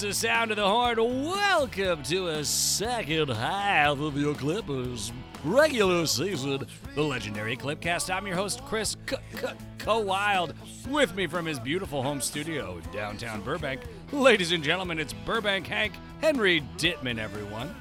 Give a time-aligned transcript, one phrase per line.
[0.00, 0.96] That's the sound of the horn.
[1.26, 5.12] Welcome to a second half of your Clippers
[5.44, 8.08] regular season, the legendary Clipcast.
[8.08, 10.54] I'm your host, Chris C- C- Co-Wild.
[10.88, 15.66] With me from his beautiful home studio in downtown Burbank, ladies and gentlemen, it's Burbank
[15.66, 17.18] Hank Henry Dittman.
[17.18, 17.74] Everyone.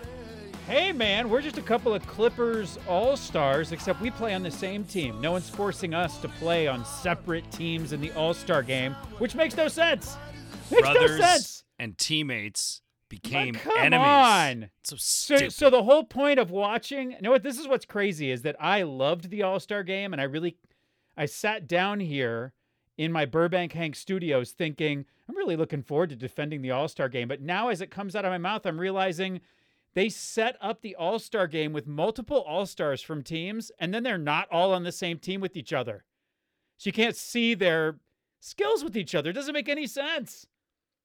[0.67, 4.51] Hey man, we're just a couple of Clippers All Stars, except we play on the
[4.51, 5.21] same team.
[5.21, 9.35] No one's forcing us to play on separate teams in the All Star game, which
[9.35, 10.17] makes no sense.
[10.69, 11.63] Makes Brothers no sense.
[11.79, 14.05] And teammates became come enemies.
[14.05, 14.69] on.
[14.83, 17.43] So So, so the whole point of watching, you know what?
[17.43, 20.57] This is what's crazy is that I loved the All Star game, and I really,
[21.17, 22.53] I sat down here
[22.97, 27.09] in my Burbank Hank studios thinking I'm really looking forward to defending the All Star
[27.09, 27.27] game.
[27.27, 29.41] But now, as it comes out of my mouth, I'm realizing
[29.95, 34.03] they set up the All Star game with multiple All Stars from teams, and then
[34.03, 36.03] they're not all on the same team with each other,
[36.77, 37.99] so you can't see their
[38.39, 39.31] skills with each other.
[39.31, 40.45] It doesn't make any sense.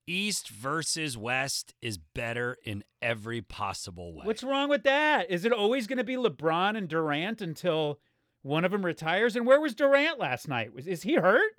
[0.06, 4.22] East versus West is better in every possible way.
[4.24, 5.30] What's wrong with that?
[5.30, 8.00] Is it always going to be LeBron and Durant until
[8.42, 9.34] one of them retires?
[9.36, 10.74] And where was Durant last night?
[10.74, 11.52] Was is he hurt?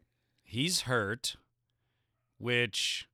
[0.43, 1.37] He's hurt,
[2.37, 3.07] which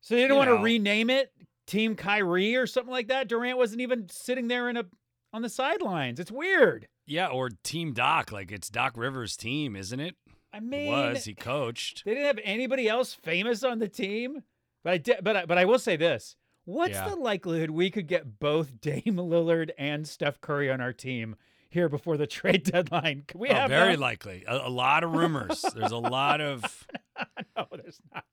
[0.00, 0.56] So they don't want know.
[0.58, 1.32] to rename it
[1.66, 3.28] Team Kyrie or something like that.
[3.28, 4.84] Durant wasn't even sitting there in a
[5.32, 6.20] on the sidelines.
[6.20, 6.86] It's weird.
[7.06, 10.14] yeah, or Team Doc, like it's Doc Rivers' team, isn't it?
[10.52, 12.04] I It mean, was he coached?
[12.04, 14.44] they didn't have anybody else famous on the team.
[14.84, 17.08] But I did, but I, but I will say this: What's Yeah.
[17.08, 21.34] the likelihood we could get both Dame Lillard and Steph Curry on our team
[21.70, 23.24] here before the trade deadline?
[23.26, 24.00] Could we Oh, have very them?
[24.00, 24.44] likely.
[24.46, 25.64] A, a lot of rumors.
[25.74, 26.86] There's a lot of.
[27.56, 28.24] no, there's not.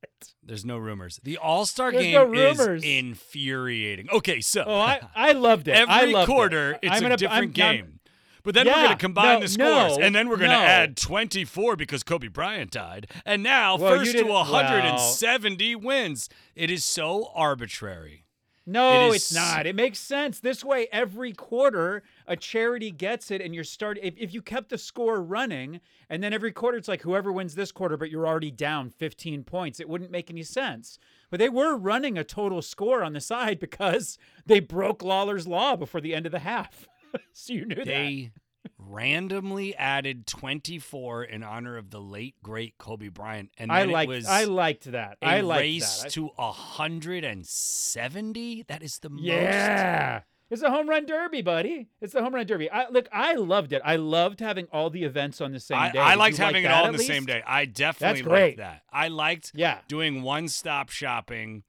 [0.44, 1.20] There's no rumors.
[1.24, 4.08] The All Star game no is infuriating.
[4.12, 5.76] Okay, so Oh, I, I loved it.
[5.88, 6.34] I every loved it.
[6.34, 8.00] quarter it's I'm a gonna- different I'm- I'm- game.
[8.44, 10.56] But then we're going to combine no, the scores, no, and then we're going to
[10.58, 10.64] no.
[10.64, 16.30] add 24 because Kobe Bryant died, and now Well, first to didn't- 170 wins.
[16.56, 18.26] It is so arbitrary.
[18.66, 19.66] No, It it's not.
[19.66, 20.40] It makes sense.
[20.40, 24.04] This way, every quarter, a charity gets it, and you're starting.
[24.04, 27.56] If, if you kept the score running, and then every quarter, it's like whoever wins
[27.56, 31.00] this quarter, but you're already down 15 points, it wouldn't make any sense.
[31.32, 35.76] But they were running a total score on the side because they broke Lawler's law
[35.76, 36.88] before the end of the half.
[37.34, 37.86] so you knew that.
[37.86, 38.32] They
[38.78, 44.12] randomly added 24 in honor of the late great Kobe Bryant, and I liked.
[44.12, 45.18] it was I liked that.
[45.22, 46.12] I liked race that.
[46.14, 48.64] To 170.
[48.68, 49.24] That is the most.
[49.24, 50.22] Yeah.
[50.50, 51.88] It's a home run derby, buddy.
[52.02, 52.70] It's the home run derby.
[52.70, 53.82] I, look, I loved it.
[53.86, 56.00] I loved having all the events on the same I, day.
[56.00, 57.42] I liked you like having it all on the same day.
[57.48, 58.44] I definitely great.
[58.44, 58.82] liked that.
[58.92, 59.78] I liked Yeah.
[59.88, 61.64] doing one stop shopping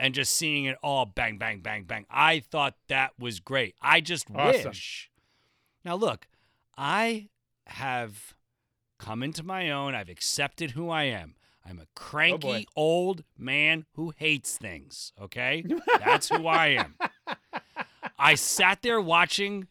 [0.00, 2.06] and just seeing it all bang, bang, bang, bang.
[2.10, 3.76] I thought that was great.
[3.80, 4.70] I just Awesome.
[4.70, 5.12] wish.
[5.84, 6.26] Now, look,
[6.76, 7.28] I
[7.66, 8.34] have
[8.98, 9.94] come into my own.
[9.94, 11.34] I've accepted who I am.
[11.66, 15.64] I'm a cranky old man who hates things, okay?
[15.98, 16.94] That's who I am.
[18.18, 19.68] I sat there watching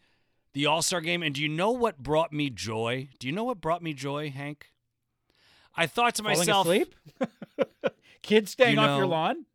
[0.53, 3.09] the All Star game, and do you know what brought me joy?
[3.19, 4.71] Do you know what brought me joy, Hank?
[5.75, 6.95] I thought to Falling myself, asleep?
[8.23, 9.45] Kids staying You off your lawn?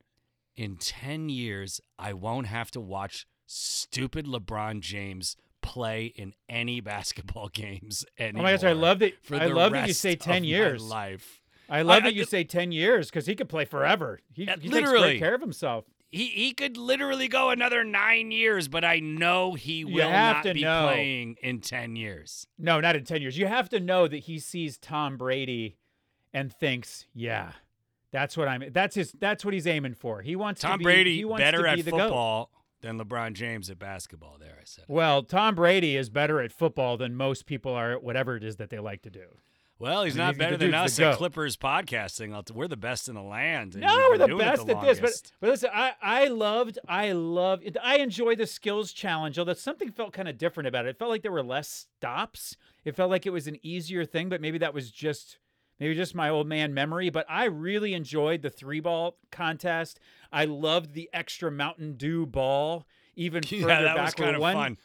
[0.56, 7.48] in 10 years, I won't have to watch stupid LeBron James play in any basketball
[7.48, 8.42] games Oh anymore.
[8.44, 9.12] my gosh, I love that.
[9.24, 10.82] For I love that you say 10 years.
[10.82, 11.42] life.
[11.68, 14.20] I love I- that you say 10 years because he could play forever.
[14.32, 15.00] He, he takes literally.
[15.00, 15.84] great care of himself.
[16.10, 20.42] He he could literally go another nine years, but I know he will have not
[20.44, 20.84] to be know.
[20.86, 22.46] playing in 10 years.
[22.58, 23.36] No, not in 10 years.
[23.36, 25.76] You have to know that he sees Tom Brady
[26.32, 27.52] and thinks, yeah,
[28.10, 30.22] that's what I'm, that's his, that's what he's aiming for.
[30.22, 32.48] He wants to Tom be, Brady he wants better to at be the GOAT.
[32.80, 34.36] Than LeBron James at basketball.
[34.38, 34.84] There, I said.
[34.88, 38.56] Well, Tom Brady is better at football than most people are at whatever it is
[38.56, 39.26] that they like to do.
[39.80, 42.44] Well, he's I mean, not he's- better than us at Clippers podcasting.
[42.44, 43.76] T- We're the best in the land.
[43.76, 44.98] No, we're the best the at this.
[44.98, 49.38] But but listen, I I loved I loved I enjoy the skills challenge.
[49.38, 50.90] Although something felt kind of different about it.
[50.90, 52.56] It felt like there were less stops.
[52.84, 54.28] It felt like it was an easier thing.
[54.28, 55.38] But maybe that was just
[55.80, 57.10] maybe just my old man memory.
[57.10, 60.00] But I really enjoyed the three ball contest.
[60.32, 62.86] I loved the extra Mountain Dew ball.
[63.16, 64.78] Even yeah, further that back was kind of one, fun.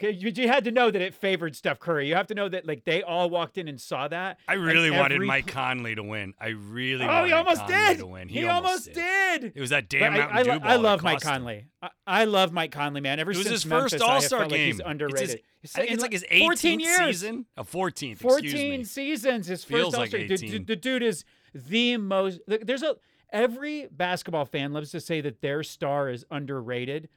[0.00, 2.08] You, had to know that it favored Steph Curry.
[2.08, 4.38] You have to know that like they all walked in and saw that.
[4.48, 6.34] I really wanted every Mike Conley to win.
[6.40, 7.98] I really Oh, wanted he almost Conley did.
[7.98, 8.28] to win.
[8.28, 9.52] He, almost did.
[9.54, 10.68] It was that damn I, Mountain I, Dew lo- ball.
[10.70, 11.20] I love Mike.
[11.20, 11.66] Conley.
[11.80, 13.20] I, I love Mike Conley, man.
[13.20, 14.66] Ever It was since his Memphis, first All-Star felt like game.
[14.66, 15.28] he's It's underrated.
[15.30, 16.98] his- He's I think it's like his 14 18th years.
[17.20, 17.46] season.
[17.56, 18.12] A 14th.
[18.12, 18.84] excuse 14 me.
[18.84, 19.46] seasons.
[19.46, 20.26] His Feels first like All-Star.
[20.26, 20.50] The- 18.
[20.50, 21.24] The, the dude is
[21.54, 22.40] the most.
[22.48, 22.96] There's a
[23.32, 27.08] every basketball fan loves to say that their star is underrated.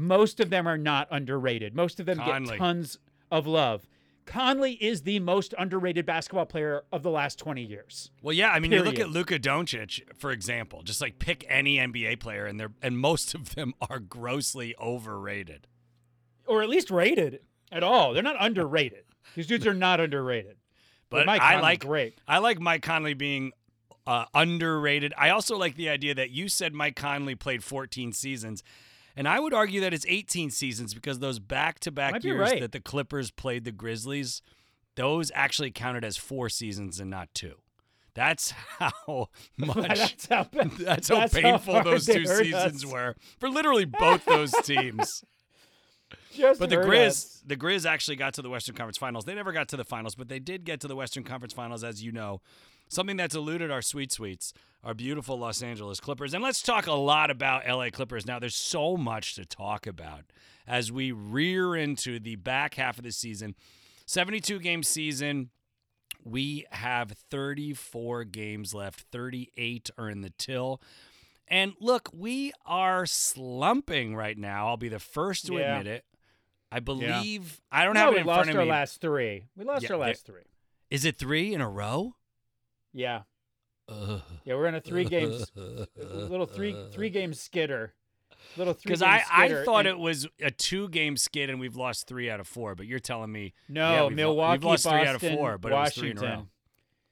[0.00, 1.74] Most of them are not underrated.
[1.74, 2.50] Most of them Conley.
[2.50, 2.98] get tons
[3.32, 3.88] of love.
[4.26, 8.12] Conley is the most underrated basketball player of the last 20 years.
[8.22, 10.82] Well, yeah, I mean, you look at Luka Doncic, for example.
[10.82, 15.66] Just like pick any NBA player, and they're and most of them are grossly overrated.
[16.46, 17.40] Or at least rated
[17.72, 18.12] at all.
[18.12, 19.02] They're not underrated.
[19.34, 20.58] These dudes are not underrated.
[21.10, 22.18] But Mike I Conley's like great.
[22.28, 23.50] I like Mike Conley being
[24.06, 25.12] uh, underrated.
[25.18, 28.62] I also like the idea that you said Mike Conley played 14 seasons.
[29.18, 32.60] And I would argue that it's 18 seasons because those back to back years right.
[32.60, 34.42] that the Clippers played the Grizzlies,
[34.94, 37.56] those actually counted as four seasons and not two.
[38.14, 39.26] That's how
[39.56, 39.76] much.
[39.76, 42.86] that's how, That's how that's how painful hard those two seasons us.
[42.86, 45.24] were for literally both those teams.
[46.32, 47.42] Just But the Grizz, us.
[47.44, 49.24] the Grizz actually got to the Western Conference Finals.
[49.24, 51.82] They never got to the finals, but they did get to the Western Conference Finals,
[51.82, 52.40] as you know.
[52.88, 54.52] Something that's eluded our sweet sweets,
[54.82, 56.34] our beautiful Los Angeles Clippers.
[56.34, 58.38] And let's talk a lot about LA Clippers now.
[58.38, 60.24] There's so much to talk about
[60.66, 63.54] as we rear into the back half of the season.
[64.06, 65.50] 72 game season.
[66.24, 69.04] We have 34 games left.
[69.12, 70.80] 38 are in the till.
[71.46, 74.68] And look, we are slumping right now.
[74.68, 75.78] I'll be the first to Yeah.
[75.78, 76.04] admit it.
[76.70, 79.44] I believe I don't No, have it we in lost front of our last three.
[79.56, 80.42] We lost Yeah, our last three.
[80.90, 82.14] Is it three in a row?
[82.98, 83.22] Yeah.
[83.88, 84.20] Ugh.
[84.44, 85.50] Yeah, we're in a three games
[85.96, 87.94] little three three game skitter.
[88.56, 91.76] Little three Because I, I thought and- it was a two game skid and we've
[91.76, 94.66] lost three out of four, but you're telling me No, yeah, we've lo- we've Milwaukee,
[94.66, 96.48] lost three Boston, out of four, but it was three in a Washington.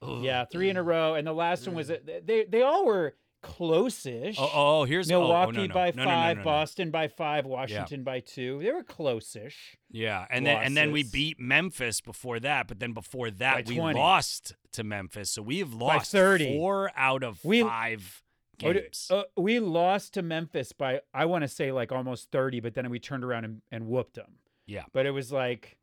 [0.02, 0.20] row.
[0.22, 3.14] Yeah, three in a row, and the last one was they they all were
[3.46, 4.36] close-ish.
[4.38, 5.74] Oh, oh, here's oh, oh, Milwaukee no, no.
[5.74, 6.42] by five.
[6.42, 8.60] Boston by five, Washington by two.
[8.62, 9.76] They were close-ish.
[9.90, 13.70] Yeah, and then and then we beat Memphis before that, but then before that By
[13.70, 13.98] we 20.
[13.98, 16.56] lost to Memphis, so we have lost 30.
[16.58, 18.22] four out of We- five
[18.64, 19.10] Oh, games.
[19.10, 22.88] uh, we lost to Memphis by I want to say like almost thirty, but then
[22.88, 24.38] we turned around and, and whooped them.
[24.66, 24.84] Yeah.
[24.94, 25.76] but it was like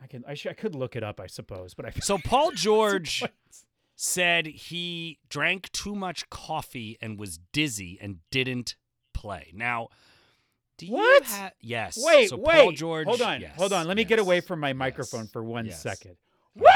[0.00, 2.52] I can I, sh- I could look it up, I suppose, but I so Paul
[2.52, 3.24] George
[3.96, 8.76] said he drank too much coffee and was dizzy and didn't
[9.14, 9.50] play.
[9.54, 9.88] Now,
[10.76, 11.24] do you What?
[11.24, 11.98] ha- yes.
[12.00, 12.54] Wait, so wait.
[12.54, 13.06] Paul George.
[13.06, 13.86] hold on, yes, hold on.
[13.88, 16.16] Let me get away from my microphone yes, for one second.
[16.52, 16.74] What?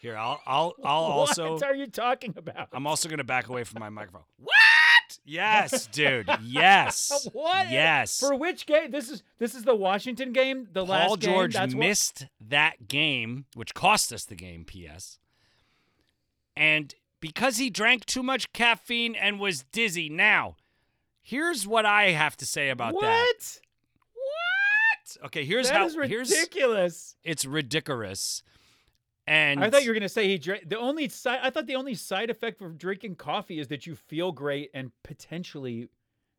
[0.00, 2.68] Here, I'll I'll I'll also What are you talking about?
[2.72, 4.22] I'm also going to back away from my microphone.
[4.40, 5.18] What?
[5.24, 6.28] Yes, dude.
[6.42, 7.28] Yes.
[7.32, 7.70] What?
[7.70, 8.20] Yes.
[8.20, 8.90] For which game?
[8.90, 10.68] This is this is the Washington game.
[10.72, 11.32] The Paul last game.
[11.34, 15.18] George That's what- missed that game, which cost us the game, P.S.
[16.58, 20.08] And because he drank too much caffeine and was dizzy.
[20.08, 20.56] Now,
[21.22, 23.02] here's what I have to say about what?
[23.02, 23.34] that.
[23.36, 23.60] What?
[25.20, 25.26] What?
[25.26, 27.16] Okay, here's That how is here's ridiculous.
[27.22, 28.42] it's ridiculous.
[29.26, 30.68] And I thought you were gonna say he drank.
[30.68, 33.94] The only side I thought the only side effect of drinking coffee is that you
[33.94, 35.88] feel great and potentially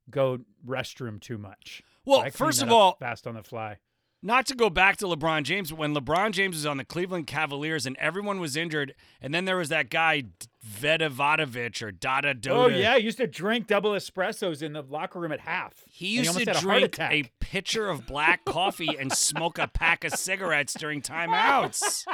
[0.10, 1.84] go restroom too much.
[2.04, 3.78] Well, first of all, fast on the fly.
[4.22, 7.28] Not to go back to LeBron James, but when LeBron James was on the Cleveland
[7.28, 10.24] Cavaliers and everyone was injured, and then there was that guy
[10.68, 12.76] Vedavadovich or Dada Doda.
[12.76, 15.74] Oh yeah, he used to drink double espressos in the locker room at half.
[15.90, 19.68] He used almost to had a drink a pitcher of black coffee and smoke a
[19.68, 22.06] pack of cigarettes during timeouts.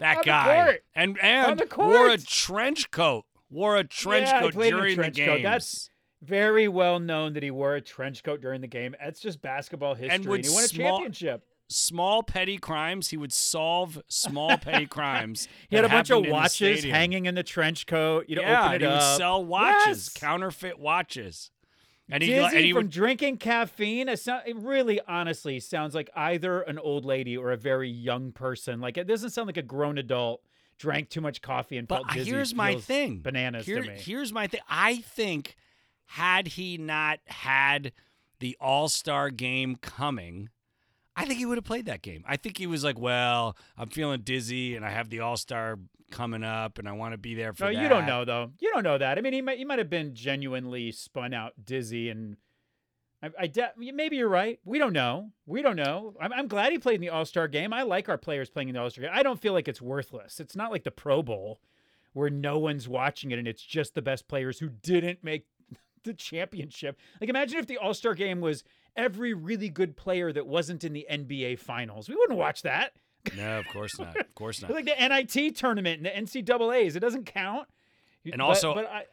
[0.00, 0.64] That On the guy.
[0.64, 0.84] court.
[0.94, 3.24] And and wore a trench coat.
[3.50, 5.42] Wore a trench Yeah, coat played in a during trench the games.
[5.42, 5.90] That's-
[6.22, 8.96] Very well known that he wore a trench coat during the game.
[9.00, 10.26] That's just basketball history.
[10.26, 11.44] would he won a small- championship.
[11.68, 13.08] small petty crimes.
[13.10, 15.46] He would solve small petty crimes.
[15.68, 18.24] He had a bunch of happened in the watches hanging in the trench coat.
[18.28, 20.08] You'd yeah, open it and he would sell watches, Yes.
[20.14, 21.50] counterfeit watches.
[22.10, 24.08] And he, Dizzy and he from would drinking caffeine.
[24.08, 28.32] It, sound, it really, honestly, sounds like either an old lady or a very young
[28.32, 28.80] person.
[28.80, 30.40] Like it doesn't sound like a grown adult
[30.78, 32.30] drank too much coffee and But felt dizzy.
[32.30, 33.20] here's my thing.
[33.20, 33.98] Bananas Here- to me.
[33.98, 34.60] Here's my thing.
[34.70, 35.54] I think
[36.12, 37.92] had he not had
[38.40, 40.48] the All Star game coming,
[41.14, 42.24] I think he would have played that game.
[42.26, 45.78] I think he was like, "Well, I'm feeling dizzy, and I have the All Star
[46.10, 48.52] coming up, and I want to be there for no, that." you don't know though.
[48.58, 49.18] You don't know that.
[49.18, 52.36] I mean, he might he might have been genuinely spun out dizzy and.
[53.20, 54.60] I, I de- maybe you're right.
[54.64, 55.32] We don't know.
[55.44, 56.14] We don't know.
[56.20, 57.72] I'm, I'm glad he played in the All Star game.
[57.72, 59.10] I like our players playing in the All Star game.
[59.12, 60.38] I don't feel like it's worthless.
[60.38, 61.58] It's not like the Pro Bowl
[62.12, 65.46] where no one's watching it and it's just the best players who didn't make
[66.04, 66.98] the championship.
[67.20, 68.64] Like imagine if the All Star game was
[68.96, 72.08] every really good player that wasn't in the NBA Finals.
[72.08, 72.92] We wouldn't watch that.
[73.36, 74.16] No, of course not.
[74.16, 74.70] Of course not.
[74.74, 76.96] Like the NIT tournament and the NCAA's.
[76.96, 77.68] It doesn't count.
[78.24, 79.04] And But- also- but I,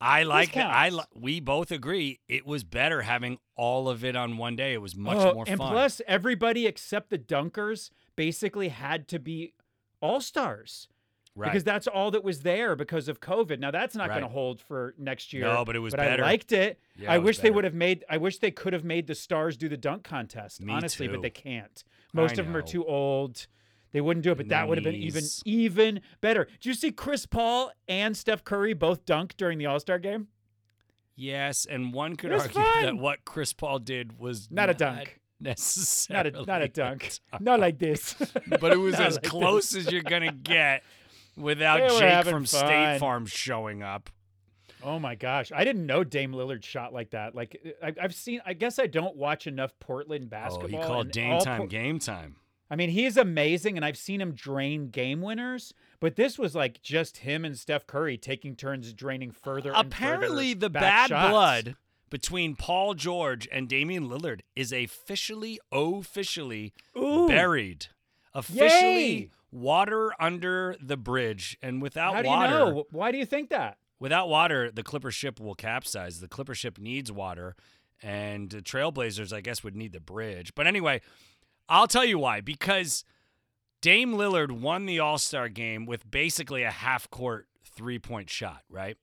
[0.00, 0.66] I like that.
[0.70, 4.74] I li- we both agree it was better having all of it on one day.
[4.74, 5.70] It was much Oh, more and fun.
[5.72, 9.54] plus, everybody except the dunkers basically had to be
[10.00, 10.88] all stars.
[11.36, 11.50] Right.
[11.50, 13.58] because that's all that was there because of COVID.
[13.58, 15.44] Now that's not going to hold for next year.
[15.44, 16.22] No, but it was but better.
[16.22, 16.78] I liked it.
[16.96, 18.04] Yeah, I it wish they would have made.
[18.08, 20.62] I wish they could have made the stars do the dunk contest.
[20.62, 21.12] Me honestly, too.
[21.12, 21.82] but they can't.
[22.12, 23.48] Most of them are too old.
[23.90, 26.44] They wouldn't do it, but that would have been even even better.
[26.44, 30.28] Did you see Chris Paul and Steph Curry both dunk during the All Star game?
[31.16, 35.20] Yes, and one could argue that what Chris Paul did was Not a dunk.
[35.40, 37.18] Necessarily Not a not a dunk.
[37.40, 38.14] Not like this.
[38.46, 39.30] but it was Not as like this.
[39.30, 40.82] close as you're gonna get
[41.36, 42.66] without They Jake from fun.
[42.66, 44.10] State Farm showing up.
[44.82, 47.34] Oh my gosh, I didn't know Dame Lillard shot like that.
[47.34, 48.40] Like I, I've seen.
[48.44, 50.68] I guess I don't watch enough Portland oh, basketball.
[50.68, 50.82] Oh, basketball.
[50.82, 52.36] he called Dame time Por- game time.
[52.70, 55.74] I mean, he's amazing, and I've seen him drain game winners.
[56.00, 59.72] But this was like just him and Steph Curry taking turns draining further.
[59.72, 61.30] and Apparently, further the bad shots.
[61.30, 61.76] blood
[62.10, 67.86] between Paul George and Damian Lillard is officially, officially Ooh, buried.
[68.34, 69.30] Officially, Yay!
[69.54, 72.84] Water under the bridge, and without How do water, you know?
[72.90, 73.78] Why do you think that?
[74.04, 76.20] without water, the Clipper ship will capsize.
[76.20, 77.56] The Clipper ship needs water,
[78.02, 80.54] and the Trailblazers, I guess, would need the bridge.
[80.54, 81.00] But anyway,
[81.68, 82.42] I'll tell you why.
[82.42, 83.04] Because
[83.80, 88.62] Dame Lillard won the All Star game with basically a half court three point shot,
[88.68, 88.96] right?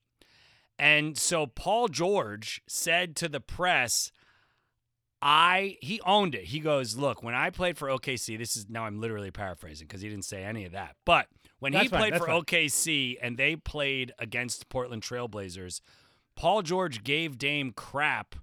[0.77, 4.11] And so Paul George said to the press,
[5.21, 6.45] I he owned it.
[6.45, 10.01] He goes, "Look, when I played for OKC, this is now I'm literally paraphrasing because
[10.01, 10.95] he didn't say any of that.
[11.05, 11.27] But
[11.59, 12.41] when he That's fine, played for fine.
[12.41, 15.81] OKC and they played against Portland Trailblazers,
[16.35, 18.35] Paul George gave Dame crap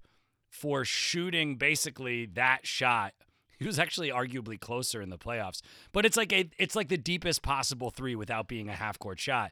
[0.48, 3.14] for shooting basically that shot.
[3.58, 6.96] He was actually arguably closer in the playoffs, but it's like a it's like the
[6.96, 9.50] deepest possible three without being a half court shot.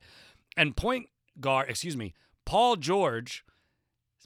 [0.56, 1.08] And point
[1.40, 2.14] guard, excuse me,
[2.44, 3.44] Paul George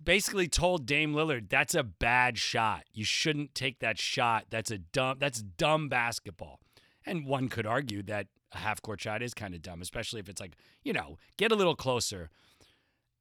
[0.02, 2.84] basically told Dame Lillard that's a bad shot.
[2.92, 4.46] You shouldn't take that shot.
[4.50, 6.60] That's a dumb that's dumb basketball.
[7.06, 10.28] And one could argue that a half court shot is kind of dumb, especially if
[10.28, 12.30] it's like, you know, get a little closer.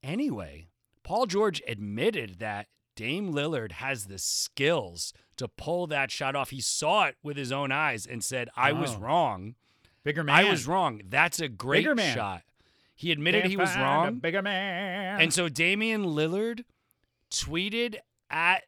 [0.04, 0.68] Anyway,
[1.04, 6.50] Paul George admitted that Dame Lillard has the skills to pull that shot off.
[6.50, 9.00] He saw it with his own eyes and said, I was Oh.
[9.00, 9.56] wrong.
[10.04, 10.36] Bigger man.
[10.46, 11.02] I was wrong.
[11.06, 12.16] That's a great man.
[12.16, 12.44] shot.
[13.00, 14.20] He admitted Can't he was wrong.
[14.20, 15.22] Bigger man.
[15.22, 16.66] And so Damian Lillard
[17.32, 17.96] tweeted
[18.30, 18.64] at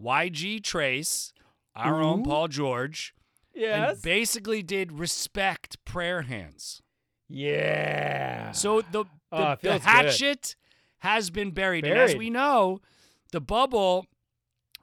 [0.00, 1.32] YG Trace,
[1.74, 3.14] our own Paul George,
[3.52, 3.94] yes.
[3.94, 6.82] and basically did respect prayer hands.
[7.28, 8.52] yeah.
[8.52, 9.82] So the the, Oh, the feels good.
[9.82, 10.56] hatchet
[10.98, 11.84] has been buried.
[11.84, 12.78] And as we know,
[13.32, 14.06] the bubble,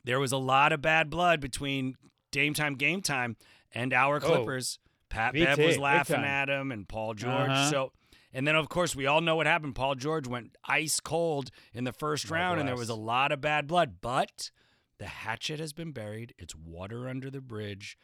[0.04, 1.96] there was a lot of bad blood between
[2.34, 3.38] Dame Time Game Time
[3.72, 4.80] and our Oh, Clippers.
[5.10, 7.50] Pat BT, Bev was laughing at him and Paul George.
[7.50, 7.70] Uh-huh.
[7.70, 7.92] So
[8.34, 9.76] and then of course we all know what happened.
[9.76, 13.32] Paul George went ice cold in the first Oh, round and there was a lot
[13.32, 13.98] of bad blood.
[14.02, 14.52] But
[14.98, 16.34] the hatchet has been buried.
[16.38, 17.98] It's water under the bridge.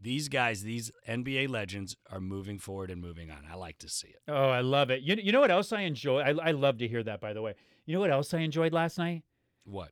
[0.00, 3.44] These guys, these NBA legends, are moving forward and moving on.
[3.50, 4.20] I like to see it.
[4.28, 5.02] Oh, I love it.
[5.02, 6.20] You, you know what else I enjoy?
[6.20, 7.54] I, I love to hear that, by the way.
[7.84, 9.24] You know what else I enjoyed last night?
[9.64, 9.90] What?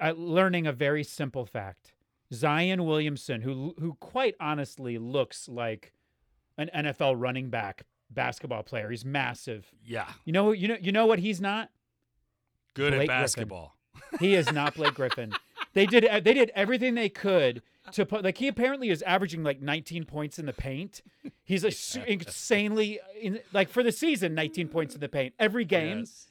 [0.00, 1.92] I- learning a very simple fact.
[2.32, 5.92] Zion Williamson, who who quite honestly looks like
[6.56, 8.90] an NFL running back basketball player.
[8.90, 9.70] He's massive.
[9.84, 10.08] Yeah.
[10.24, 11.70] You know you know you know what he's not?
[12.74, 13.22] Good Blake at Griffin.
[13.22, 13.76] basketball.
[14.18, 15.32] He is not Blake Griffin.
[15.74, 17.62] They did uh, they did everything they could
[17.92, 21.02] to put like he apparently is averaging like 19 points in the paint.
[21.44, 25.64] He's su- insanely uh, in, like for the season 19 points in the paint every
[25.64, 26.00] game.
[26.00, 26.29] Yes.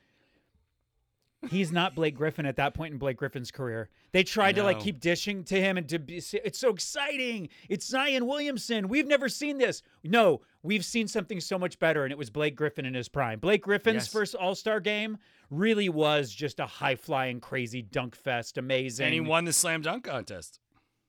[1.50, 3.90] He's not Blake Griffin at that point in Blake Griffin's career.
[4.12, 7.48] They tried to like keep dishing to him and to be it's so exciting.
[7.70, 8.90] It's Zion Williamson.
[8.90, 9.82] We've never seen this.
[10.04, 13.40] No, we've seen something so much better and it was Blake Griffin in his prime.
[13.40, 14.08] Blake Griffin's Yes.
[14.08, 15.18] first All-Star game
[15.50, 19.06] really was just a high-flying crazy dunk fest, amazing.
[19.06, 20.60] And he won the slam dunk contest.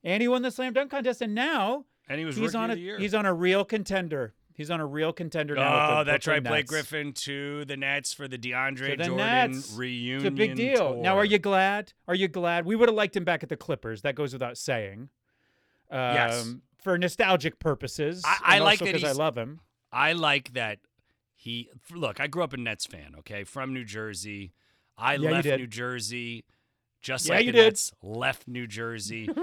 [0.05, 2.77] And he won the slam dunk contest and now And he was he's on a
[2.77, 4.35] he's on a real contender.
[4.61, 5.99] He's on a real contender now.
[5.99, 6.45] with oh, that's right.
[6.45, 9.17] Blake Griffin to the Nets for the DeAndre To the Jordan
[9.53, 9.73] Nets.
[9.75, 10.17] reunion.
[10.19, 11.01] It's a big deal.
[11.03, 11.95] Now, are you glad?
[12.07, 12.67] Are you glad?
[12.67, 14.03] We would have liked him back at the Clippers.
[14.03, 15.09] That goes without saying.
[15.91, 16.55] Um, Yes.
[16.83, 18.23] For nostalgic purposes.
[18.25, 19.61] I- I like that 'cause I love him.
[19.93, 20.79] I like that
[21.35, 21.71] he.
[21.91, 23.15] Look, I grew up a Nets fan.
[23.21, 24.53] Okay, from New Jersey.
[24.99, 25.47] I Yeah, left.
[25.47, 26.45] New Jersey,
[27.01, 27.65] just Yeah, like you the did.
[27.65, 29.29] Nets left New Jersey.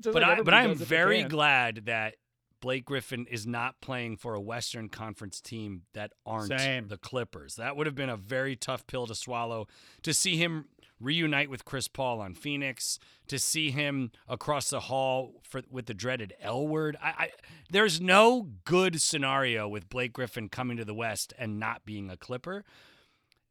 [0.00, 2.14] But like I, but if they very glad that
[2.60, 6.88] Blake Griffin is not playing for a Western Conference team that aren't Same.
[6.88, 7.56] the Clippers.
[7.56, 9.68] That would have been a very tough pill to swallow.
[10.02, 10.66] To see him
[11.00, 12.98] reunite with Chris Paul on Phoenix,
[13.28, 16.96] to see him across the hall for with the dreaded L word.
[17.02, 17.30] I, I
[17.70, 22.16] there's no good scenario with Blake Griffin coming to the West and not being a
[22.16, 22.64] Clipper.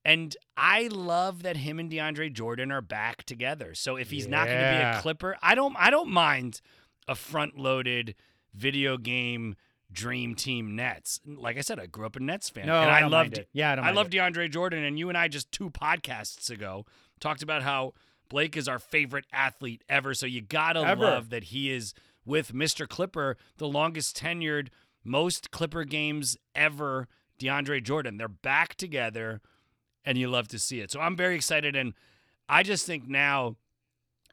[0.04, 3.74] And I love that him and DeAndre Jordan are back together.
[3.76, 6.62] So if he's not going to be a Clipper, I don't I don't mind
[7.08, 8.16] a front-loaded
[8.58, 9.56] video game
[9.92, 11.22] dream team Nets.
[11.26, 13.50] Like I said, I grew up a Nets fan, No, and I I, loved it.
[13.54, 16.86] Yeah, I don't I DeAndre Jordan, and you and I just two podcasts ago
[17.20, 17.94] talked about how
[18.30, 20.14] Blake is our favorite athlete ever.
[20.14, 21.04] So you gotta Ever.
[21.04, 21.94] love that he is
[22.26, 22.88] with Mr.
[22.88, 24.68] Clipper, the longest tenured,
[25.04, 27.08] most Clipper games ever.
[27.40, 29.42] DeAndre Jordan, they're back together,
[30.04, 30.92] and you love to see it.
[30.92, 31.94] So I'm very excited, and
[32.50, 33.56] I just think now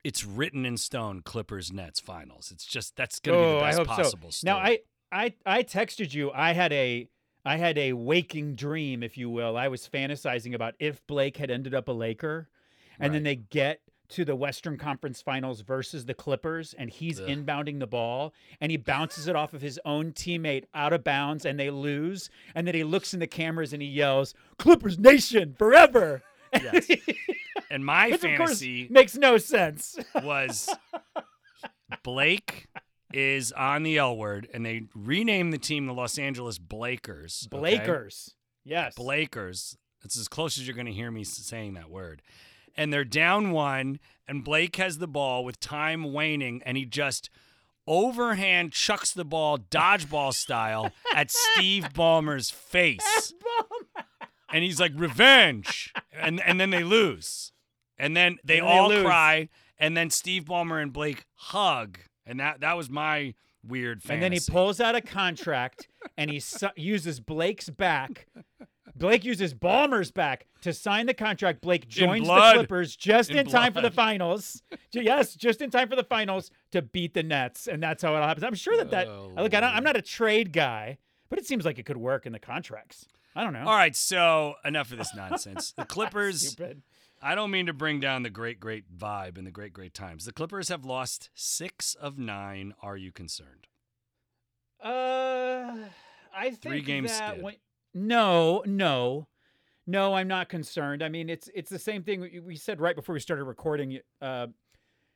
[0.05, 1.23] it's written in stone.
[1.23, 2.51] Clippers Nets finals.
[2.53, 4.31] It's just that's gonna be Oh, the I best hope possible.
[4.31, 4.47] so.
[4.47, 4.59] Now.
[4.59, 4.79] I
[5.11, 6.31] I I texted you.
[6.33, 7.09] I had a
[7.45, 9.57] I had a waking dream, if you will.
[9.57, 12.49] I was fantasizing about if Blake had ended up a Laker,
[12.99, 13.81] and then they get
[14.11, 17.27] to the Western Conference Finals versus the Clippers, and he's Ugh.
[17.29, 21.45] inbounding the ball, and he bounces it off of his own teammate out of bounds,
[21.47, 25.55] and they lose, and then he looks in the cameras and he yells, "Clippers Nation
[25.59, 26.89] forever!" Yes.
[27.75, 29.99] and my Which, fantasy makes no sense.
[30.23, 30.73] was
[32.05, 32.69] Blake
[33.13, 37.49] is on the L word, and they renamed the team the Los Angeles Blakers.
[37.53, 37.59] okay?
[37.59, 39.77] Blakers, yes, Blakers.
[40.05, 42.23] It's as close as you're going to hear me saying that word.
[42.77, 47.29] And they're down one, and Blake has the ball with time waning, and he just
[47.89, 53.35] overhand chucks the ball dodgeball style at Steve Ballmer's face.
[54.53, 55.93] And he's like, revenge.
[56.13, 57.51] And and then they lose.
[57.99, 59.05] And then they And they all lose.
[59.05, 59.49] cry.
[59.79, 61.99] And then Steve Ballmer and Blake hug.
[62.27, 63.35] And that that was my
[63.67, 64.15] weird fantasy.
[64.15, 68.27] And then he pulls out a contract and he su- uses Blake's back.
[68.97, 71.61] Blake uses Ballmer's back to sign the contract.
[71.61, 72.53] Blake joins the.
[72.55, 74.63] Clippers just in, In time for the finals.
[74.93, 78.19] Yes, just in time for the finals to beat the Nets, and that's how it
[78.21, 78.45] all happens.
[78.45, 79.53] I'm sure that that Oh, look.
[79.55, 80.99] I don't, I'm not a trade guy,
[81.29, 83.07] but it seems like it could work in the contracts.
[83.35, 83.65] I don't know.
[83.67, 85.73] All right, so enough of this nonsense.
[85.77, 86.83] The Clippers, Stupid.
[87.25, 90.27] I don't mean to bring down the great, great vibe and the great, great times.
[90.27, 92.75] The Clippers have lost six of nine.
[92.83, 93.67] Are you concerned?
[94.83, 95.75] Uh,
[96.37, 97.19] I think Three games.
[97.19, 97.57] that when-
[97.95, 99.27] no, no,
[99.87, 100.15] no.
[100.15, 101.03] I'm not concerned.
[101.03, 104.01] I mean, it's it's the same thing we, said right before we started recording.
[104.21, 104.49] Uh,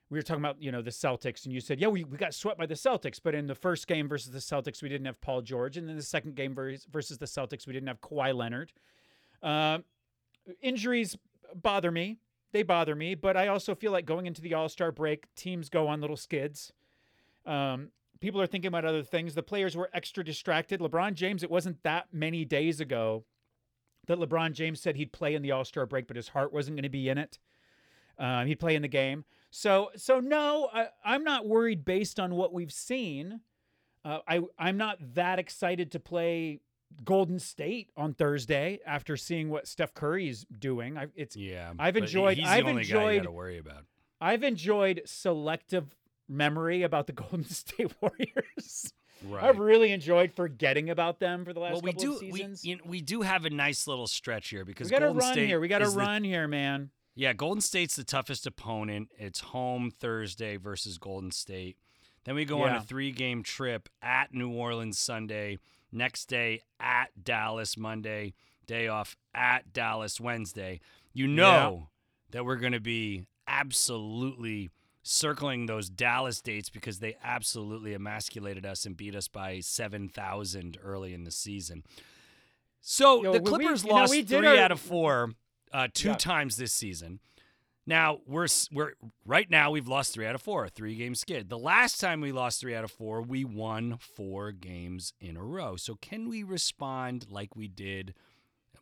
[0.08, 2.32] we were talking about you know the Celtics, and you said, yeah, we, we got
[2.32, 5.20] swept by the Celtics, but in the first game versus the Celtics, we didn't have
[5.20, 8.34] Paul George, and then the second game vers- versus the Celtics, we didn't have Kawhi
[8.34, 8.72] Leonard.
[9.42, 9.78] Uh,
[10.62, 11.14] injuries
[11.54, 12.18] bother me.
[12.52, 15.68] They bother me, but I also feel like going into the All Star break, teams
[15.68, 16.72] go on little skids.
[17.44, 19.34] Um, people are thinking about other things.
[19.34, 20.80] The players were extra distracted.
[20.80, 23.24] LeBron James, it wasn't that many days ago
[24.06, 26.76] that LeBron James said he'd play in the All Star break, but his heart wasn't
[26.76, 27.38] going to be in it.
[28.18, 29.24] Um, he'd play in the game.
[29.50, 33.40] So, so no, I, I'm not worried based on what we've seen.
[34.04, 36.60] Uh, I, I'm not that excited to play
[37.04, 40.96] Golden State on Thursday after seeing what Steph Curry's doing.
[40.98, 43.84] I, it's Yeah, I've enjoyed- I've the only guy you enjoyed- to worry about.
[44.20, 45.94] I've enjoyed selective
[46.28, 48.92] memory about the Golden State Warriors.
[49.28, 49.44] Right.
[49.44, 52.32] I've really enjoyed forgetting about them for the last well, we couple do of we
[52.38, 52.64] seasons.
[52.64, 55.32] you know, we do have a nice little stretch here because We got to run
[55.32, 55.58] State here.
[55.60, 56.90] We got to is the- run here, man.
[57.16, 59.08] yeah, Golden State's the toughest opponent.
[59.18, 61.76] It's home Thursday versus Golden State.
[62.24, 65.58] Then we go on a three-game trip at New Orleans Sunday.
[65.90, 68.34] Next day at Dallas Monday.
[68.66, 70.80] Day off at Dallas Wednesday.
[71.14, 71.88] You know
[72.32, 74.68] that we're going to be absolutely
[75.02, 81.14] circling those Dallas dates because they absolutely emasculated us and beat us by 7,000 early
[81.14, 81.82] in the season.
[82.82, 85.32] So Yo, the we- we- Clippers you know, lost three our- out of four
[85.72, 86.14] uh, two Yeah.
[86.16, 87.20] times this season.
[87.88, 88.92] Now we're we're
[89.24, 91.48] right now we've lost three out of four, three game skid.
[91.48, 95.42] The last time we lost three out of four, we won four games in a
[95.42, 95.76] row.
[95.76, 98.12] So can we respond like we did,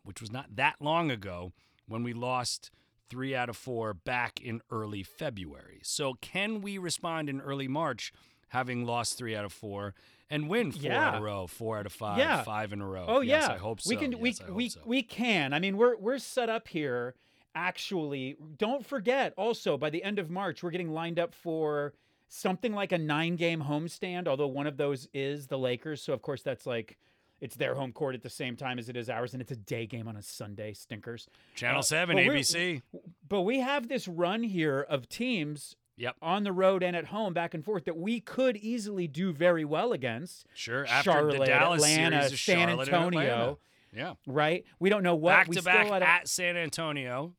[0.03, 1.53] which was not that long ago,
[1.87, 2.69] when we lost
[3.09, 5.79] three out of four back in early February?
[5.83, 8.11] So can we respond in early March,
[8.49, 9.93] having lost three out of four,
[10.29, 11.15] and win four Yeah.
[11.15, 12.43] of row, four out of five, Yeah.
[12.43, 13.05] five in a row?
[13.07, 13.89] Oh Yes, yeah, I hope so.
[13.89, 14.81] We can we Yes, hope we so.
[14.85, 15.53] we can.
[15.53, 17.15] I mean, we're we're set up here.
[17.57, 19.33] Actually, don't forget.
[19.35, 21.93] Also, by the end of March, we're getting lined up for
[22.27, 24.27] something like a nine-game homestand.
[24.27, 26.97] Although one of those is the Lakers, so of course that's like
[27.41, 29.55] it's their home court at the same time as it is ours, and it's a
[29.55, 30.71] day game on a Sunday.
[30.73, 31.27] Stinkers.
[31.55, 32.83] Channel uh, seven, but ABC.
[33.27, 36.15] But we have this run here of teams Yep.
[36.21, 39.65] on the road and at home, back and forth, that we could easily do very
[39.65, 40.45] well against.
[40.53, 40.85] Sure.
[40.85, 43.19] After Charlotte, the Dallas Atlanta, series, San Charlotte Antonio.
[43.21, 43.57] Atlanta.
[43.95, 44.13] Yeah.
[44.27, 44.63] Right?
[44.79, 47.33] We don't know what back we to back gotta- at San Antonio.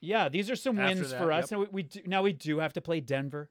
[0.00, 1.50] Yeah, these are some After wins that, for us.
[1.50, 1.58] yep.
[1.58, 3.50] Now we, we do, now we do have to play Denver,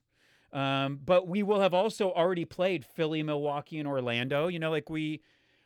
[0.52, 4.48] um, but we will have also already played Philly, Milwaukee, and Orlando.
[4.48, 5.22] You know, like we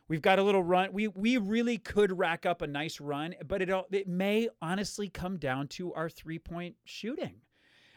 [0.08, 0.92] we've got a little run.
[0.92, 5.08] We we really could rack up a nice run, but it all it may honestly
[5.08, 7.36] come down to our three point shooting.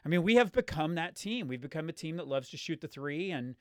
[0.06, 1.50] I mean, we have become that team.
[1.50, 3.56] We've become a team that loves to shoot the three, and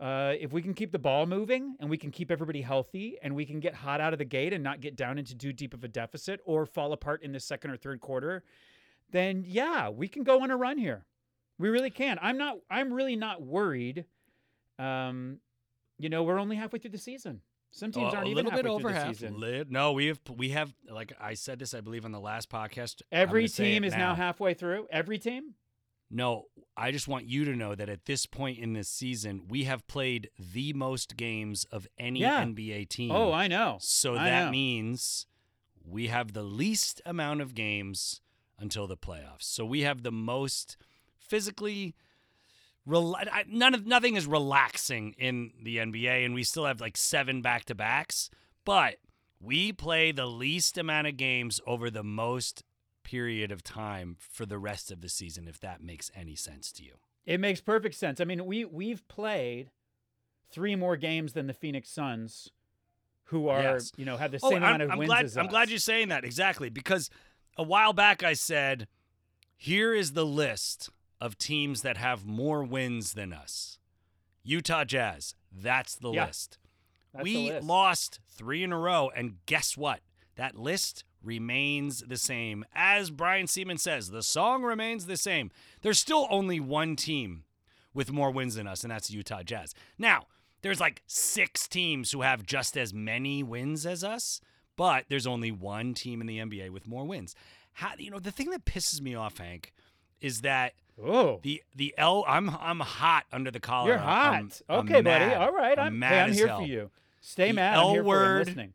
[0.00, 3.34] uh, if we can keep the ball moving and we can keep everybody healthy and
[3.34, 5.74] we can get hot out of the gate and not get down into too deep
[5.74, 8.42] of a deficit or fall apart in the second or third quarter,
[9.12, 11.04] then yeah, we can go on a run here.
[11.58, 12.18] We really can.
[12.22, 12.56] I'm not.
[12.70, 14.06] I'm really not worried.
[14.78, 15.38] Um,
[15.98, 17.42] you know, we're only halfway through the season.
[17.72, 19.20] Some teams Uh, aren't a even little bit over half.
[19.20, 22.50] Li- No, we have we have like I said this I believe on the last
[22.50, 23.02] podcast.
[23.12, 24.88] Every team is now halfway through.
[24.90, 25.54] Every team.
[26.12, 26.46] No,
[26.76, 29.86] I just want you to know that at this point in this season, we have
[29.86, 32.42] played the most games of any Yeah.
[32.42, 33.12] NBA team.
[33.12, 33.76] Oh, I know.
[33.80, 34.50] so I that know.
[34.50, 35.26] means
[35.84, 38.20] we have the least amount of games
[38.60, 39.42] until the playoffs.
[39.44, 40.76] So we have the most
[41.18, 41.94] physically
[42.86, 46.96] rel- I- none of nothing is relaxing in the NBA and we still have like
[46.96, 48.30] seven back-to-backs,
[48.64, 48.96] but
[49.40, 52.62] we play the least amount of games over the most
[53.02, 56.84] period of time for the rest of the season if that makes any sense to
[56.84, 56.92] you.
[57.26, 58.20] It makes perfect sense.
[58.20, 59.70] I mean, we we've played
[60.50, 62.50] three more games than the Phoenix Suns,
[63.24, 63.92] who are Yes.
[63.96, 65.44] you know have the Oh, same amount I'm, of I'm wins glad.
[65.44, 67.08] I'm glad you're saying that exactly because
[67.56, 68.86] a while back I said,
[69.56, 73.78] here is the list of teams that have more wins than us.
[74.42, 75.34] Utah Jazz.
[75.52, 76.58] That's the Yeah, list.
[77.12, 77.66] That's we the list.
[77.66, 80.00] lost three in a row, and guess what?
[80.36, 82.64] That list remains the same.
[82.74, 85.50] As Brian Seaman says, the song remains the same.
[85.82, 87.44] There's still only one team
[87.92, 89.74] with more wins than us, and that's Utah Jazz.
[89.98, 90.26] Now,
[90.62, 94.40] there's like six teams who have just as many wins as us,
[94.76, 97.34] but there's only one team in the NBA with more wins.
[97.74, 99.72] How you know the thing that pisses me off, Hank,
[100.20, 103.88] is that Oh, the the L I'm I'm hot under the collar.
[103.90, 104.34] you're hot.
[104.34, 105.32] I'm- I'm okay, buddy.
[105.34, 105.78] All right.
[105.78, 106.58] I'm I'm, mad hey, I'm here hell.
[106.60, 106.90] for you.
[107.22, 107.76] Stay The mad.
[107.76, 108.38] L I'm here for you.
[108.44, 108.72] Listening.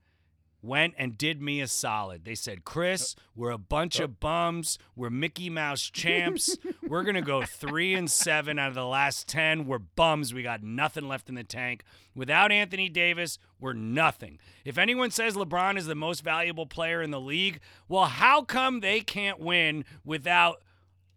[0.65, 2.25] Went and did me a solid.
[2.25, 4.77] They said, Chris, we're a bunch of bums.
[4.95, 6.57] We're Mickey Mouse champs.
[6.87, 9.67] we're going to go three and seven out of the last 10.
[9.67, 10.33] We're bums.
[10.33, 11.83] We got nothing left in the tank.
[12.15, 14.39] Without Anthony Davis, we're nothing.
[14.63, 18.79] If anyone says LeBron is the most valuable player in the league, well, how come
[18.79, 20.61] they can't win without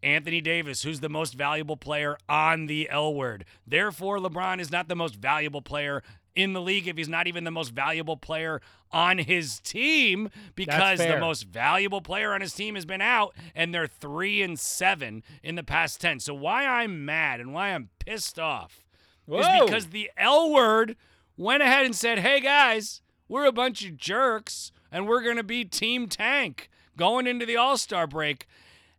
[0.03, 3.45] Anthony Davis, who's the most valuable player on the L word.
[3.67, 6.03] Therefore, LeBron is not the most valuable player
[6.39, 11.01] in the league if he's not even the most valuable player on his team because
[11.01, 15.25] the most valuable player on his team has been out and they're 3 and 7
[15.43, 16.21] in the past 10.
[16.21, 18.85] So why I'm mad and why I'm pissed off
[19.29, 20.97] is because the L word
[21.37, 25.43] went ahead and said, "Hey guys, we're a bunch of jerks and we're going to
[25.43, 28.47] be team tank going into the All-Star break."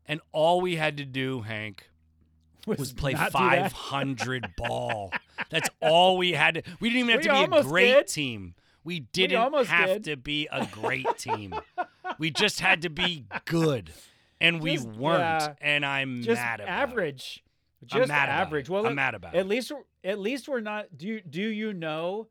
[0.06, 1.89] And all we had to do, Hank,
[2.78, 3.72] was play not that.
[3.72, 5.12] 500 ball.
[5.50, 6.62] That's all we had to.
[6.80, 8.08] We didn't even have We to be a great did.
[8.08, 8.56] team.
[8.84, 10.04] We didn't almost have did.
[10.06, 11.54] to be a great team.
[12.18, 13.92] we just had to be good,
[14.42, 15.56] and we Just- weren't.
[15.62, 16.72] And I'm just mad about it.
[16.72, 17.44] average.
[17.82, 18.66] I'm Just mad about average.
[18.68, 18.72] it.
[18.72, 19.48] Well, I'm at- mad about At it.
[19.48, 20.98] least, we're- at least we're not.
[20.98, 22.28] Do you do you know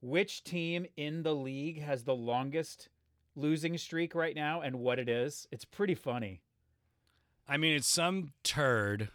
[0.00, 2.88] which team in the league has the longest
[3.36, 5.46] losing streak right now and what it is?
[5.52, 6.40] It's pretty funny.
[7.48, 9.10] I mean, it's some turd,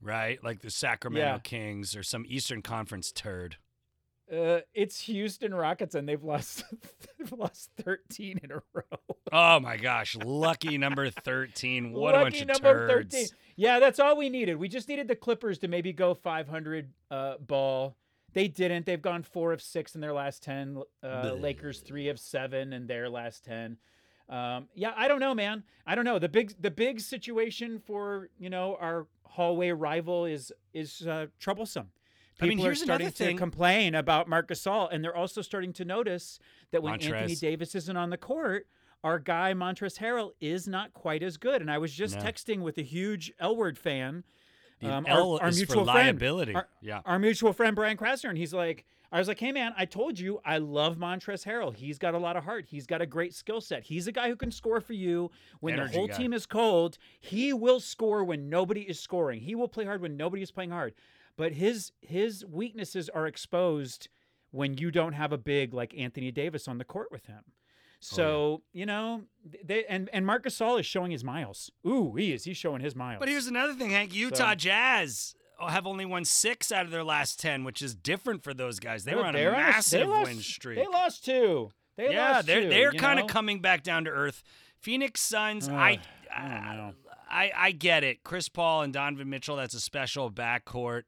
[0.00, 0.42] right?
[0.42, 1.38] Like the Sacramento Yeah.
[1.38, 3.56] Kings or some Eastern Conference turd.
[4.32, 6.62] Uh, it's Houston Rockets, and they've lost
[7.18, 9.16] they've lost thirteen in a row.
[9.32, 11.92] Oh my gosh, lucky number 13.
[11.92, 13.14] What a bunch of number turds.
[13.14, 13.28] 13.
[13.56, 14.56] Yeah, that's all we needed.
[14.56, 17.96] We just needed the Clippers to maybe go 500 uh, ball.
[18.32, 18.86] They didn't.
[18.86, 20.80] They've gone four of six in their last 10.
[21.02, 23.76] Uh, Lakers three of seven in their last 10.
[24.28, 25.64] Um, yeah, I don't know, man.
[25.84, 26.20] I don't know.
[26.20, 31.90] The big the big situation for you know our hallway rival is is uh, troublesome.
[32.40, 35.72] I mean, People here's are starting to complain about Marc Gasol, and they're also starting
[35.74, 36.38] to notice
[36.70, 38.66] that when Anthony Davis isn't on the court,
[39.04, 41.60] our guy Montrezl Harrell is not quite as good.
[41.60, 42.22] And I was just No.
[42.22, 44.24] texting with a huge L word fan,
[44.80, 46.54] The um, L our, our is mutual for friend, liability.
[46.54, 47.00] our, yeah.
[47.04, 50.18] our mutual friend Brian Krasner, and he's like, I was like, hey man, I told
[50.18, 51.74] you I love Montrezl Harrell.
[51.74, 52.66] He's got a lot of heart.
[52.68, 53.82] He's got a great skill set.
[53.82, 56.16] He's a guy who can score for you when Energy the whole guy.
[56.16, 56.96] team is cold.
[57.18, 59.40] He will score when nobody is scoring.
[59.40, 60.94] He will play hard when nobody is playing hard.
[61.36, 64.08] But his his weaknesses are exposed
[64.52, 67.42] when you don't have a big like Anthony Davis on the court with him.
[68.02, 69.22] Oh, so you know,
[69.64, 71.70] they and and Marc Gasol is showing his miles.
[71.86, 72.44] Ooh, he is.
[72.44, 73.20] He's showing his miles.
[73.20, 74.14] But here's another thing, Hank.
[74.14, 75.34] Utah Jazz
[75.68, 79.04] have only won six out of their last 10, which is different for those guys.
[79.04, 80.78] They were on a massive they lost, win streak.
[80.78, 81.70] They lost two.
[81.96, 84.42] They yeah, lost they're two, they're kind of coming back down to earth.
[84.78, 86.00] Phoenix Suns, Ugh, I,
[86.34, 86.94] I don't know.
[87.30, 88.24] I I get it.
[88.24, 91.02] Chris Paul and Donovan Mitchell, that's a special backcourt.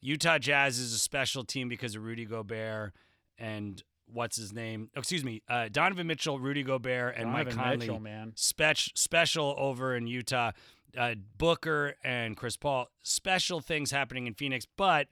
[0.00, 2.92] Utah Jazz is a special team because of Rudy Gobert
[3.38, 4.90] and what's his name?
[4.96, 7.76] Oh, excuse me, uh, Donovan Mitchell, Rudy Gobert, and Mike Donovan Conley.
[7.78, 8.32] Mitchell, man.
[8.34, 10.52] Spec- special over in Utah.
[10.96, 14.66] Uh, Booker and Chris Paul, special things happening in Phoenix.
[14.76, 15.08] But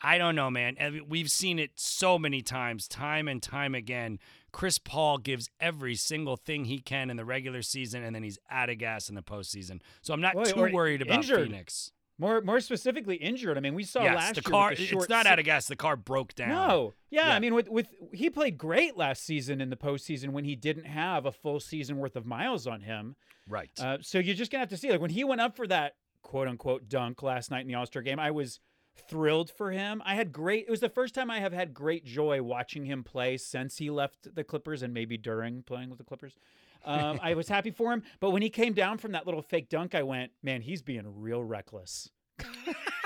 [0.00, 0.76] I don't know, man.
[1.06, 4.18] We've seen it so many times, time and time again.
[4.50, 8.38] Chris Paul gives every single thing he can in the regular season, and then he's
[8.50, 9.80] out of gas in the postseason.
[10.00, 11.50] So I'm not too worried about injured.
[11.50, 11.92] Phoenix.
[12.20, 13.56] More more specifically injured.
[13.56, 14.74] I mean, we saw yes, last the year car.
[14.74, 15.66] the it's not out of gas.
[15.66, 16.50] The car broke down.
[16.50, 17.34] No, yeah, Yeah.
[17.34, 20.84] I mean, with with he played great last season in the postseason when he didn't
[20.84, 23.16] have a full season worth of miles on him.
[23.48, 23.70] Right.
[23.80, 24.90] Uh, so you're just gonna have to see.
[24.90, 27.86] Like when he went up for that quote unquote dunk last night in the All
[27.86, 28.60] Star game, I was
[29.08, 30.02] thrilled for him.
[30.04, 30.66] I had great.
[30.68, 33.88] It was the first time I have had great joy watching him play since he
[33.88, 36.34] left the Clippers and maybe during playing with the Clippers.
[36.84, 39.68] Um, I was happy for him, but when he came down from that little fake
[39.68, 42.10] dunk, I went, man, he's being real reckless.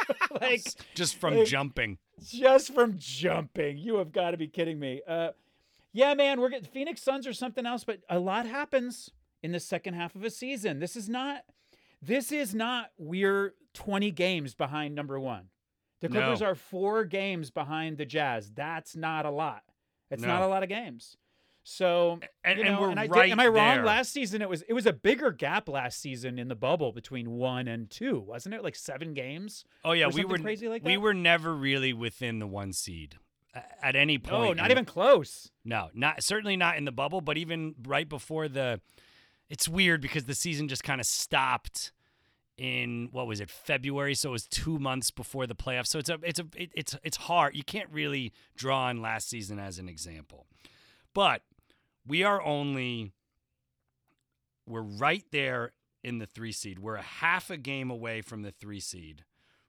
[0.41, 0.63] like
[0.95, 1.99] just from like- jumping.
[2.23, 3.79] just from jumping.
[3.79, 5.03] You have got to be kidding me.
[5.07, 5.31] Uh,
[5.93, 9.11] yeah, man, we're getting Phoenix Suns or something else, but a lot happens
[9.43, 10.81] in the second half of a season.
[10.81, 11.43] This is not.
[12.03, 12.91] This is not.
[12.99, 15.49] We're 20 games behind number one.
[16.01, 16.21] The No.
[16.21, 18.51] Clippers are four games behind the Jazz.
[18.53, 19.63] That's not a lot.
[20.11, 21.17] It's not a lot of games.
[21.66, 23.77] So And, you and we're and I did- right am I wrong?
[23.77, 23.85] there.
[23.85, 27.31] Last season it was it was a bigger gap last season in the bubble between
[27.33, 28.62] one and two, wasn't it?
[28.62, 29.64] Like seven games.
[29.85, 30.88] Oh yeah, we were crazy like that?
[30.88, 33.16] we were never really within the one seed
[33.83, 34.57] at any point.
[34.59, 35.50] No, not even close.
[35.64, 38.81] No, not certainly not in the bubble, but even right before the
[39.48, 41.92] it's weird because the season just kind of stopped
[42.59, 46.09] in what was it February so it was 2 months before the playoffs so it's
[46.09, 49.81] a it's a it, it's it's hard you can't really draw on last season as
[49.81, 50.46] an example
[51.14, 51.42] but
[52.07, 53.12] we are only
[54.67, 56.79] we're right there in the 3 seed.
[56.79, 59.25] We're a half a game away from the 3 seed.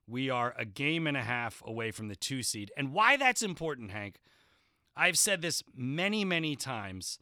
[0.07, 2.71] We are a game and a half away from the 2 seed.
[2.77, 4.19] And why that's important Hank
[4.95, 7.19] I've said this many, many times.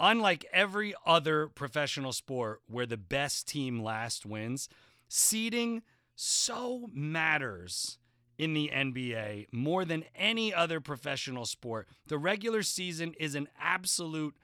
[0.00, 4.68] Unlike every other professional sport where the best team last wins,
[5.08, 5.82] seeding
[6.16, 7.98] so matters
[8.38, 11.88] in the NBA more than any other professional sport.
[12.08, 14.34] The regular season is an absolute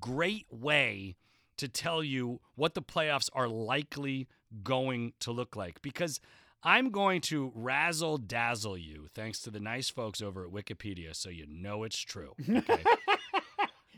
[0.00, 1.16] great way
[1.56, 4.28] to tell you what the playoffs are likely
[4.62, 6.20] going to look like because
[6.62, 11.30] I'm going to razzle dazzle you thanks to the nice folks over at Wikipedia so
[11.30, 12.34] you know it's true.
[12.48, 12.84] Okay.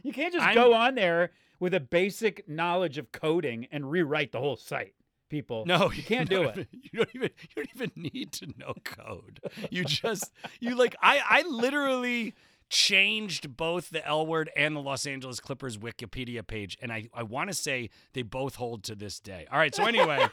[0.03, 4.33] You can't just I'm- go on there with a basic knowledge of coding and rewrite
[4.33, 4.95] the whole site.
[5.31, 6.69] People, No, you can't do it.
[6.93, 9.41] You don't even you don't even need to know code.
[9.71, 12.35] You just you like I I literally
[12.69, 17.23] changed both the L word and the Los Angeles Clippers Wikipedia page and I I
[17.23, 19.47] want to say they both hold to this day.
[19.53, 20.27] All right, so anyway,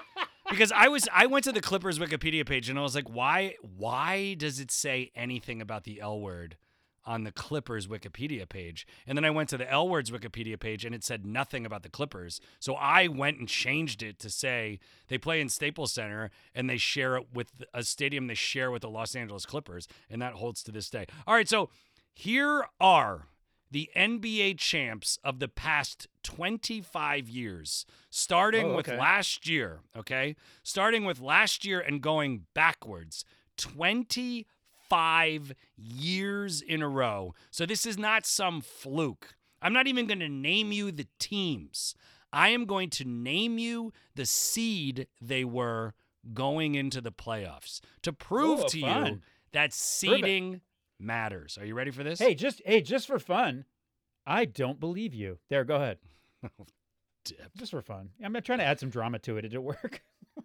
[0.50, 3.54] because I was I went to the Clippers Wikipedia page and I was like, why
[3.76, 6.56] why does it say anything about the L word
[7.04, 8.86] on the Clippers Wikipedia page?
[9.06, 11.82] And then I went to the L words Wikipedia page and it said nothing about
[11.82, 12.40] the Clippers.
[12.58, 16.76] So I went and changed it to say they play in Staples Center and they
[16.76, 20.62] share it with a stadium they share with the Los Angeles Clippers, and that holds
[20.64, 21.06] to this day.
[21.26, 21.70] All right, so
[22.12, 23.28] here are
[23.70, 30.36] the NBA champs of the past 25 years, starting Oh, with last year, okay?
[30.62, 33.24] Starting with last year and going backwards.
[33.56, 34.44] 25
[35.76, 37.34] years in a row.
[37.50, 39.34] So this is not some fluke.
[39.60, 41.94] I'm not even going to name you the teams.
[42.32, 45.94] I am going to name you the seed they were
[46.32, 49.20] going into the playoffs to prove Oh, to you
[49.52, 50.60] that seeding
[50.98, 51.58] matters.
[51.58, 52.18] Are you ready for this?
[52.18, 53.64] Hey, just hey, just for fun,
[54.26, 55.38] I don't believe you.
[55.50, 55.98] There, go ahead.
[56.58, 56.66] Oh,
[57.24, 57.54] dip.
[57.56, 58.10] Just for fun.
[58.24, 59.42] I'm trying to add some drama to it.
[59.42, 60.02] Did it work?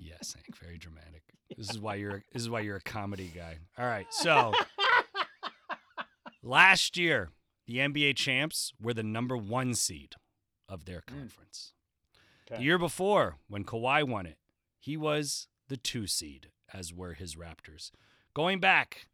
[0.00, 1.22] Yes, Hank, very dramatic.
[1.56, 3.58] This is why you're this is why you're a comedy guy.
[3.78, 4.06] All right.
[4.10, 4.52] So
[6.42, 7.30] last year,
[7.66, 10.14] the NBA champs were the number 1 seed
[10.68, 11.06] of their mm.
[11.06, 11.72] conference.
[12.46, 12.62] The Okay.
[12.62, 14.38] year before, when Kawhi won it,
[14.78, 17.90] he was the 2 seed as were his Raptors.
[18.34, 19.08] Going back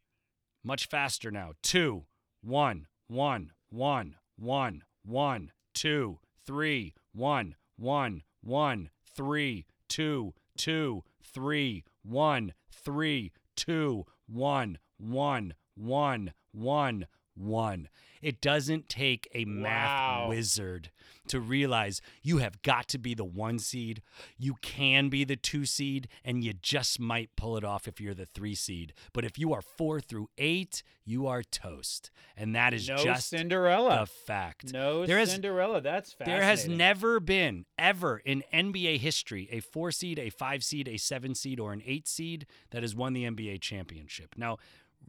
[0.62, 1.52] much faster now.
[1.62, 2.04] Two,
[2.42, 12.52] one, one, one, one, one, two, three, one, one, one, three, two, two, three, one,
[12.70, 17.88] three, two, one, one, one, one, one.
[18.22, 20.28] It doesn't take a math Wow.
[20.30, 20.90] wizard
[21.28, 24.00] to realize you have got to be the one seed.
[24.38, 28.14] You can be the two seed, and you just might pull it off if you're
[28.14, 28.94] the three seed.
[29.12, 32.10] But if you are four through eight, you are toast.
[32.36, 34.00] And that is no just Cinderella.
[34.00, 34.72] the fact.
[34.72, 35.80] no There has- Cinderella.
[35.82, 36.40] That's fascinating.
[36.40, 40.96] There has never been, ever in NBA history, a four seed, a five seed, a
[40.96, 44.34] seven seed, or an eight seed that has won the NBA championship.
[44.36, 44.56] Now,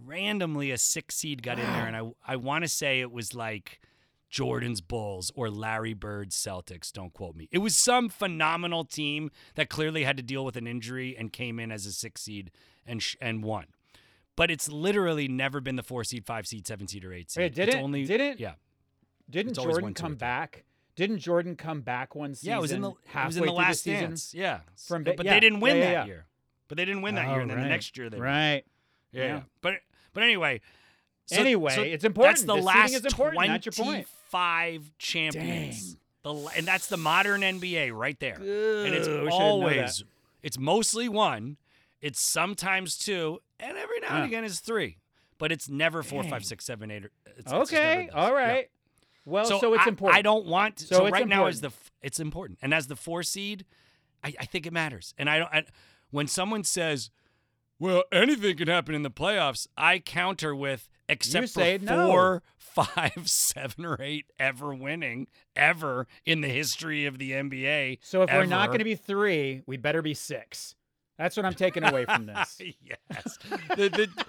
[0.03, 3.33] randomly, a six seed got in there, and I, I want to say it was
[3.33, 3.79] like
[4.29, 6.91] Jordan's Bulls or Larry Bird's Celtics.
[6.91, 7.47] Don't quote me.
[7.51, 11.59] It was some phenomenal team that clearly had to deal with an injury and came
[11.59, 12.51] in as a six seed
[12.85, 13.65] and sh- and won.
[14.37, 17.41] but it's literally never been the four seed, five seed, seven seed, or eight seed.
[17.41, 18.55] Wait, It's didn't- only didn't- yeah.
[19.29, 20.65] Didn't Jordan one, two, or come back?
[20.97, 22.49] Didn't Jordan come back one season?
[22.51, 24.09] Yeah, it was in the halfway was in the last season?
[24.11, 24.33] dance.
[24.33, 26.25] Yeah, From but yeah, they didn't win yeah, yeah, that year.
[26.67, 28.55] But they didn't win that Oh, year, and then the next year they right.
[28.57, 28.61] Yeah,
[29.15, 29.25] yeah.
[29.25, 29.41] Yeah.
[29.61, 29.75] But
[30.13, 30.61] but anyway.
[31.25, 32.35] so- anyway, so it's important.
[32.37, 33.87] That's the, seeding last is important, not your point.
[33.87, 35.93] twenty-five champions.
[35.93, 35.99] Dang.
[36.23, 38.35] The and that's the modern NBA right there.
[38.35, 39.77] and it's Ugh, wish I didn't know that.
[39.79, 40.03] always
[40.43, 41.57] it's mostly one.
[42.01, 44.97] It's sometimes two, and every now and again it's three.
[45.37, 46.31] But it's never four, Dang.
[46.31, 47.03] five, six, seven, eight.
[47.25, 48.15] It's, it's Okay, those.
[48.15, 48.61] all Yeah.
[49.25, 50.17] Well, so, So, it's I, important.
[50.17, 50.79] I don't want.
[50.79, 53.65] So So, it's right now is the it's important, and as the four seed,
[54.23, 55.13] I, I think it matters.
[55.17, 55.53] And I don't.
[55.53, 55.63] I,
[56.11, 57.09] when someone says,
[57.79, 62.07] "Well, anything can happen in the playoffs," I counter with, "Except for no.
[62.07, 68.21] four, five, seven, or eight ever winning ever in the history of the NBA." So
[68.23, 70.75] if we're not going to be three, we better be six.
[71.17, 72.59] That's what I'm taking away from this.
[72.59, 73.37] yes.
[73.69, 74.25] The the,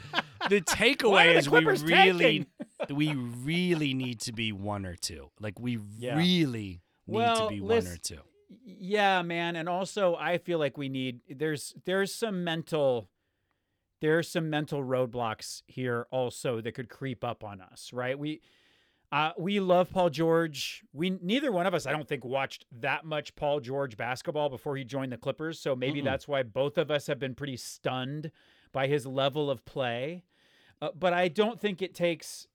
[0.48, 2.46] the takeaway the is we really
[2.90, 5.30] we really need to be one or two.
[5.40, 6.16] Like we Yeah.
[6.16, 8.20] really need Well, to be listen- one or two.
[8.64, 13.09] Yeah, man, and also I feel like we need there's there's some mental
[14.00, 18.18] there's some mental roadblocks here also that could creep up on us, right?
[18.18, 18.40] We
[19.12, 20.82] uh, we love Paul George.
[20.92, 24.76] We neither one of us, I don't think, watched that much Paul George basketball before
[24.76, 25.61] he joined the Clippers.
[25.61, 26.04] So maybe Mm-mm.
[26.04, 28.32] that's why both of us have been pretty stunned
[28.72, 30.24] by his level of play.
[30.82, 32.46] Uh, but I don't think it takes.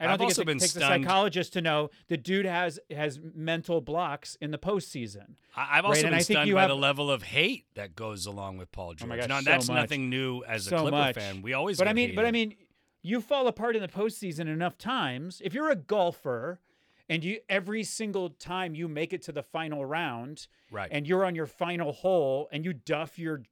[0.00, 2.46] I don't I've think also it been takes a stunned- psychologist to know the dude
[2.46, 5.34] has has mental blocks in the postseason.
[5.56, 7.96] I- I've Right, also and been think stunned by have- the level of hate that
[7.96, 9.02] goes along with Paul George.
[9.04, 9.74] Oh my gosh, now so that's much.
[9.76, 11.14] nothing new as a So Clipper much.
[11.16, 11.42] fan.
[11.42, 12.54] We always But I mean, but I mean,
[13.02, 15.40] you fall apart in the postseason enough times.
[15.44, 16.60] If you're a golfer,
[17.08, 20.88] and you every single time you make it to the final round, right.
[20.92, 23.42] and you're on your final hole, and you duff your,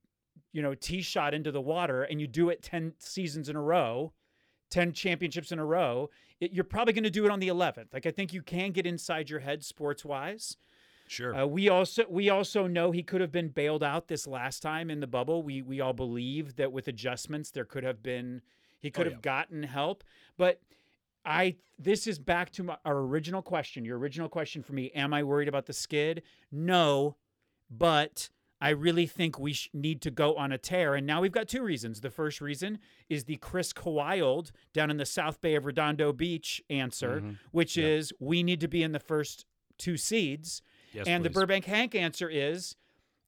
[0.52, 3.62] you know, tee shot into the water, and you do it ten seasons in a
[3.62, 4.12] row,
[4.68, 7.92] ten championships in a row, you're probably going to do it on the eleventh.
[7.92, 10.56] Like I think you can get inside your head sports wise.
[11.08, 11.34] sure.
[11.34, 14.90] Uh, we also we also know he could have been bailed out this last time
[14.90, 15.42] in the bubble.
[15.42, 18.42] We we all believe that with adjustments there could have been
[18.80, 19.30] he could Oh, have yeah.
[19.30, 20.04] gotten help.
[20.36, 20.60] But
[21.24, 23.84] I this is back to my, our original question.
[23.84, 26.22] Your original question for me: Am I worried about the skid?
[26.52, 27.16] No,
[27.70, 28.28] but
[28.60, 30.94] I really think we sh- need to go on a tear.
[30.94, 32.00] And now we've got two reasons.
[32.00, 36.62] The first reason is the Chris Kawhild down in the South Bay of Redondo Beach
[36.70, 37.38] answer, Mhm.
[37.52, 37.86] which Yeah.
[37.86, 39.44] is we need to be in the first
[39.78, 40.62] two seeds.
[40.92, 41.28] yes, and the.
[41.30, 42.76] Burbank Hank answer is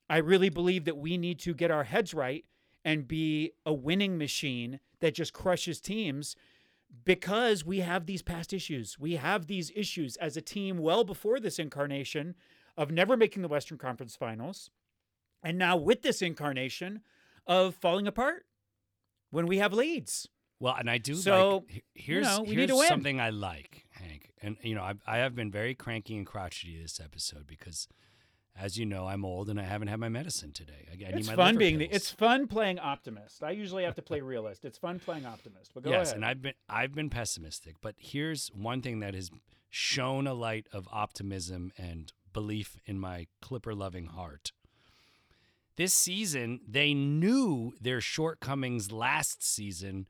[0.09, 2.47] I really believe that we need to get our heads right
[2.83, 6.35] and be a winning machine that just crushes teams
[7.05, 8.99] because we have these past issues.
[8.99, 12.35] We have these issues as a team well before this incarnation
[12.79, 14.71] of never making the Western Conference Finals.
[15.43, 17.01] And now with this incarnation
[17.47, 18.45] of falling apart
[19.31, 20.29] when we have leads.
[20.61, 21.71] Well, and I do So, like.
[21.71, 25.19] he- Here's know, we need here's something I like, Hank, and you know I, I
[25.19, 27.87] have been very cranky and crotchety this episode because,
[28.57, 30.89] as you know, I'm old and I haven't had my medicine today.
[30.91, 33.43] I, I need It's my fun being the, it's fun playing optimist.
[33.45, 34.65] I usually have to play realist.
[34.65, 35.71] It's fun playing optimist.
[35.75, 36.01] But go ahead.
[36.01, 36.17] yes, ahead.
[36.17, 39.31] and I've been I've been pessimistic, but here's one thing that has
[39.71, 44.51] shown a light of optimism and belief in my Clipper loving heart.
[45.79, 50.09] This season, they knew their shortcomings last season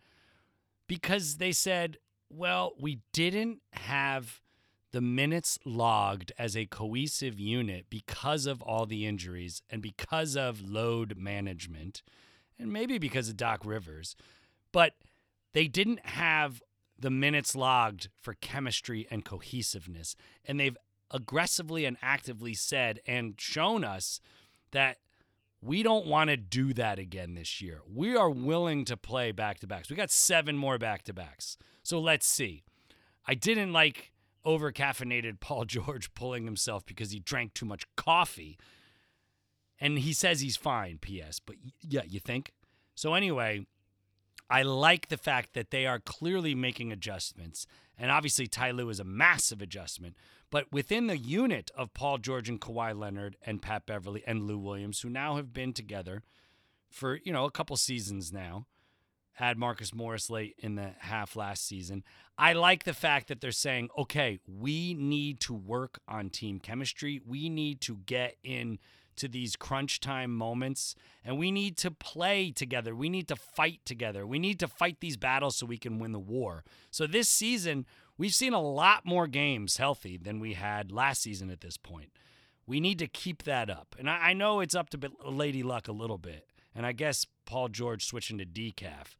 [0.86, 1.98] because they said,
[2.30, 4.40] well, we didn't have
[4.92, 10.66] the minutes logged as a cohesive unit because of all the injuries and because of
[10.66, 12.02] load management
[12.58, 14.16] and maybe because of Doc Rivers.
[14.72, 14.94] But
[15.52, 16.62] they didn't have
[16.98, 20.16] the minutes logged for chemistry and cohesiveness.
[20.46, 20.78] And they've
[21.10, 24.18] aggressively and actively said and shown us
[24.70, 24.96] that
[25.60, 27.80] we don't want to do that again this year.
[27.92, 29.90] We are willing to play back to backs.
[29.90, 31.56] We got seven more back to backs.
[31.82, 32.62] So let's see.
[33.26, 34.12] I didn't like
[34.44, 38.58] over caffeinated Paul George pulling himself because he drank too much coffee.
[39.80, 41.40] And he says he's fine, P.S.
[41.40, 42.52] But yeah, you think?
[42.94, 43.66] So anyway,
[44.50, 47.66] I like the fact that they are clearly making adjustments.
[47.98, 50.16] And obviously, Ty Lue is a massive adjustment.
[50.50, 54.58] But within the unit of Paul George and Kawhi Leonard and Pat Beverley and Lou
[54.58, 56.22] Williams, who now have been together
[56.90, 58.66] for, you know, a couple seasons now,
[59.32, 62.02] had Marcus Morris late in the half last season.
[62.36, 67.20] I like the fact that they're saying, okay, we need to work on team chemistry.
[67.24, 68.78] We need to get in
[69.18, 70.94] to these crunch time moments
[71.24, 72.94] and we need to play together.
[72.94, 74.26] We need to fight together.
[74.26, 76.64] We need to fight these battles so we can win the war.
[76.90, 81.50] So this season, we've seen a lot more games healthy than we had last season
[81.50, 82.10] at this point.
[82.66, 83.96] We need to keep that up.
[83.98, 86.46] And I, know it's up to Lady Luck a little bit.
[86.74, 89.16] And I guess Paul George switching to decaf.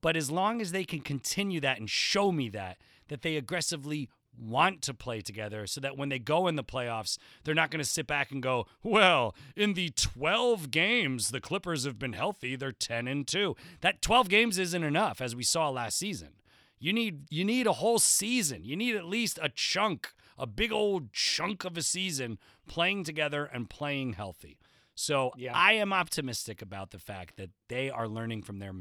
[0.00, 4.08] But as long as they can continue that and show me that, that they aggressively
[4.38, 7.82] want to play together so that when they go in the playoffs, they're not going
[7.82, 12.56] to sit back and go, well, in the 12 games the Clippers have been healthy,
[12.56, 13.54] they're 10 and 2.
[13.80, 16.30] That 12 games isn't enough as we saw last season.
[16.78, 18.64] You need you need a whole season.
[18.64, 23.44] You need at least a chunk, a big old chunk of a season playing together
[23.44, 24.58] and playing healthy.
[24.94, 25.52] So Yeah.
[25.54, 28.72] I am optimistic about the fact that they are learning from their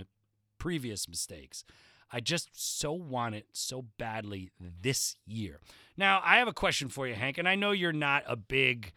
[0.58, 1.64] previous mistakes.
[2.12, 4.74] I just so want it so badly mm-hmm.
[4.82, 5.60] this year.
[5.98, 8.92] Now, I have a question for you, Hank, and I know you're not a big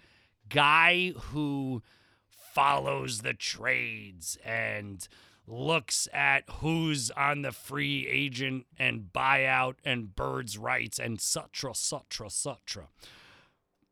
[0.48, 1.82] guy who
[2.28, 5.06] follows the trades and
[5.46, 12.30] looks at who's on the free agent and buyout and birds' rights and sutra, sutra,
[12.30, 12.88] sutra.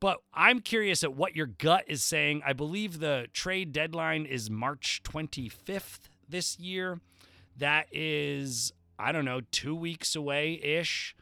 [0.00, 2.42] But I'm curious at what your gut is saying.
[2.44, 7.00] I believe the trade deadline is March 25th this year.
[7.56, 11.16] That is, I don't know, two weeks away ish.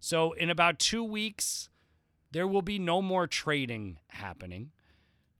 [0.00, 1.68] So, in about two weeks,
[2.32, 4.70] there will be no more trading happening.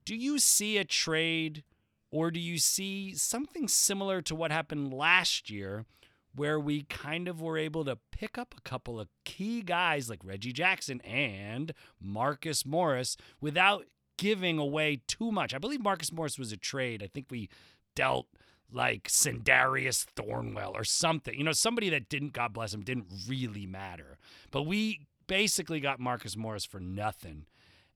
[0.05, 1.65] Do you see a trade
[2.11, 5.87] or do you see something similar to what happened last year
[6.35, 10.25] where we kind of were able to pick up a couple of key guys like
[10.25, 13.87] Reggie Jackson and Marcus Morris without
[14.17, 15.55] giving away too much?
[15.55, 17.03] I believe Marcus Morris was a trade.
[17.03, 17.49] I think we
[17.95, 18.27] dealt
[18.73, 21.37] like Sindarius Thornwell or something.
[21.37, 24.19] You know, somebody that didn't, God bless him, didn't really matter.
[24.51, 27.47] But we basically got Marcus Morris for nothing.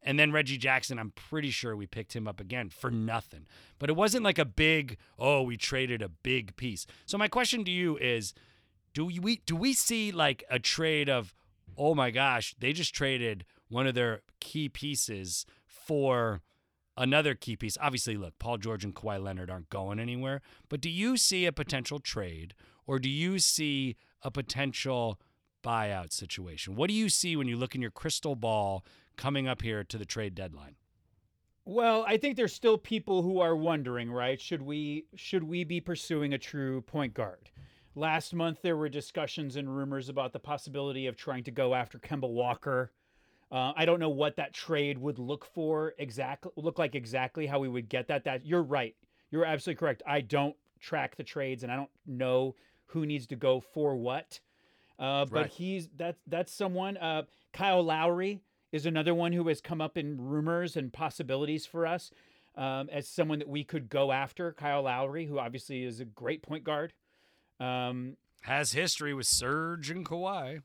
[0.02, 3.46] And then Reggie Jackson, I'm pretty sure we picked him up again for nothing.
[3.78, 6.86] But it wasn't like a big, oh, we traded a big piece.
[7.06, 8.34] So my question to you is,
[8.92, 11.34] do we do we see like a trade of,
[11.76, 16.42] oh my gosh, they just traded one of their key pieces for
[16.96, 17.76] another key piece.
[17.80, 20.40] Obviously, look, Paul George and Kawhi Leonard aren't going anywhere.
[20.68, 22.54] But do you see a potential trade
[22.86, 25.20] or do you see a potential
[25.62, 26.76] buyout situation?
[26.76, 28.84] What do you see when you look in your crystal ball
[29.16, 30.76] coming up here to the trade deadline?
[31.66, 34.38] Well, I think there's still people who are wondering, right?
[34.38, 37.50] Should we should we be pursuing a true point guard?
[37.94, 41.98] Last month there were discussions and rumors about the possibility of trying to go after
[41.98, 42.92] Kemba Walker.
[43.52, 47.58] Uh, I don't know what that trade would look for exactly look like exactly how
[47.60, 48.24] we would get that.
[48.24, 48.96] That you're right.
[49.30, 50.02] You're absolutely correct.
[50.06, 52.54] I don't track the trades and I don't know
[52.86, 54.40] who needs to go for what.
[54.98, 55.50] Uh, but Right.
[55.50, 56.96] he's that's that's someone.
[56.96, 57.22] Uh,
[57.52, 58.40] Kyle Lowry
[58.72, 62.10] is another one who has come up in rumors and possibilities for us
[62.56, 64.52] um, as someone that we could go after.
[64.52, 66.92] Kyle Lowry, who obviously is a great point guard.
[67.60, 70.62] Um, Has history with Serge and Kawhi.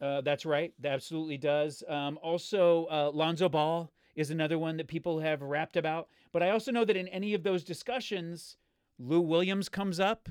[0.00, 0.72] Uh, that's right.
[0.80, 1.82] That absolutely does.
[1.88, 6.08] Um, also, uh, Lonzo Ball is another one that people have rapped about.
[6.32, 8.56] But I also know that in any of those discussions,
[8.98, 10.28] Lou Williams comes up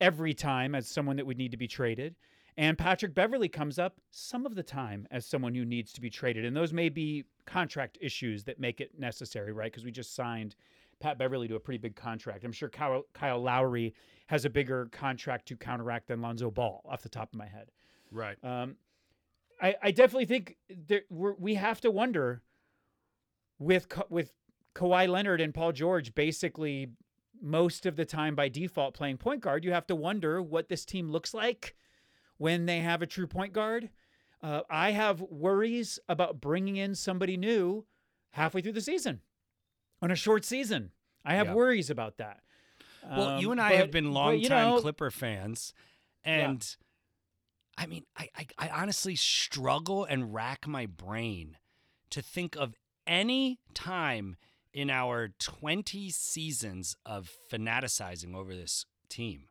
[0.00, 2.16] every time as someone that would need to be traded.
[2.56, 6.10] And Patrick Beverley comes up some of the time as someone who needs to be
[6.10, 6.44] traded.
[6.44, 9.70] And those may be contract issues that make it necessary, right?
[9.70, 10.56] Because we just signed
[10.98, 12.44] Pat Beverley to a pretty big contract.
[12.44, 13.94] I'm sure Kyle, Kyle Lowry
[14.26, 17.70] has a bigger contract to counteract than Lonzo Ball off the top of my head.
[18.12, 18.36] Right.
[18.44, 18.76] Um,
[19.60, 22.42] I, I definitely think there, we're, we have to wonder
[23.58, 24.32] with with
[24.74, 26.88] Kawhi Leonard and Paul George basically
[27.42, 29.64] most of the time by default playing point guard.
[29.64, 31.74] You have to wonder what this team looks like
[32.38, 33.90] when they have a true point guard.
[34.42, 37.84] Uh, I have worries about bringing in somebody new
[38.30, 39.20] halfway through the season
[40.00, 40.92] on a short season.
[41.24, 41.54] I have Yeah.
[41.54, 42.40] worries about that.
[43.02, 45.74] Well, you Um, and I have but- been but, longtime you know, Clipper fans,
[46.24, 46.76] and
[47.78, 51.56] I mean, I, I I honestly struggle and rack my brain
[52.10, 52.74] to think of
[53.06, 54.36] any time
[54.72, 59.48] in our 20 seasons of fanaticizing over this team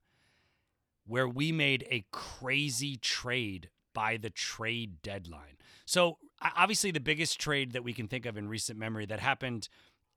[1.05, 5.57] where we made a crazy trade by the trade deadline.
[5.86, 9.67] So, obviously, the biggest trade that we can think of in recent memory that happened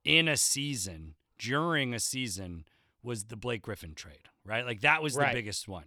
[0.05, 2.65] in a season, during a season,
[3.01, 4.65] was the Blake Griffin trade, right?
[4.65, 5.29] Like, that was Right.
[5.33, 5.85] the biggest one,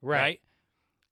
[0.00, 0.20] right.
[0.20, 0.40] right?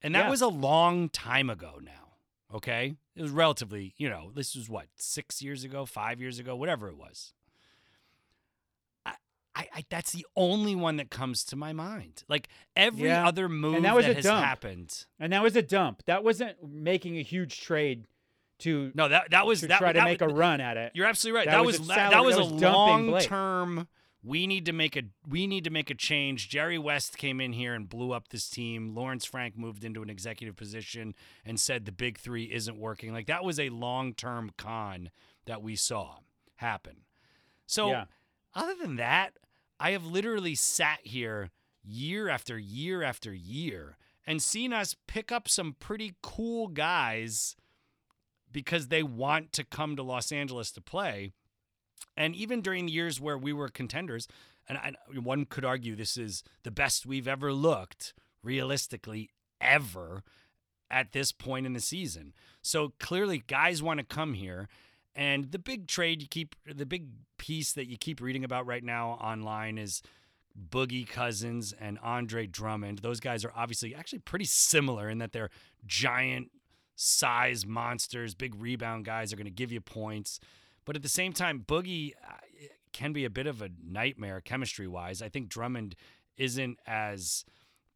[0.07, 0.31] And that Yeah.
[0.31, 2.15] was a long time ago now,
[2.55, 2.95] okay?
[3.17, 6.87] It was relatively, you know, this was what, six years ago, five years ago, whatever
[6.89, 7.35] it was.
[9.05, 9.15] I,
[9.57, 12.23] I, I that's the only one that comes to my mind.
[12.29, 13.27] Like every Yeah.
[13.27, 14.45] other move that was that a has dump.
[14.45, 15.07] happened.
[15.19, 16.03] And that was a dump.
[16.07, 18.07] That wasn't making a huge trade
[18.61, 20.93] to No, that that was to that, try to that make a run at it.
[20.95, 21.47] You're absolutely right.
[21.47, 23.89] That That, was was a salary- that was that a was long term.
[24.27, 26.49] We need to make a we need to make a change.
[26.49, 28.93] Jerry West came in here and blew up this team.
[28.95, 31.15] Lawrence Frank moved into an executive position
[31.45, 33.13] and said the big three isn't working.
[33.13, 35.11] Like that was a long term con
[35.45, 36.17] that we saw
[36.57, 37.05] happen.
[37.67, 38.05] So Yeah.
[38.55, 39.37] other than that,
[39.79, 41.51] I have literally sat here
[41.85, 43.97] year after year after year
[44.27, 47.55] and seen us pick up some pretty cool guys
[48.51, 51.33] because they want to come to Los Angeles to play.
[52.17, 54.29] And even during the years where we were contenders,
[54.69, 59.31] and I, one could argue this is the best we've ever looked realistically
[59.61, 60.23] ever
[60.91, 62.33] at this point in the season.
[62.63, 64.69] So clearly, guys want to come here.
[65.15, 68.85] And the big trade you keep, the big piece that you keep reading about right
[68.85, 70.03] now online is
[70.71, 72.99] Boogie Cousins and Andre Drummond.
[72.99, 75.51] Those guys are obviously actually pretty similar in that they're
[75.87, 76.51] giant
[76.97, 80.41] size monsters, big rebound guys are going to give you points.
[80.87, 82.37] But at the same time, Boogie uh,
[82.95, 85.21] can be a bit of a nightmare chemistry wise.
[85.21, 85.95] I think Drummond
[86.39, 87.45] isn't as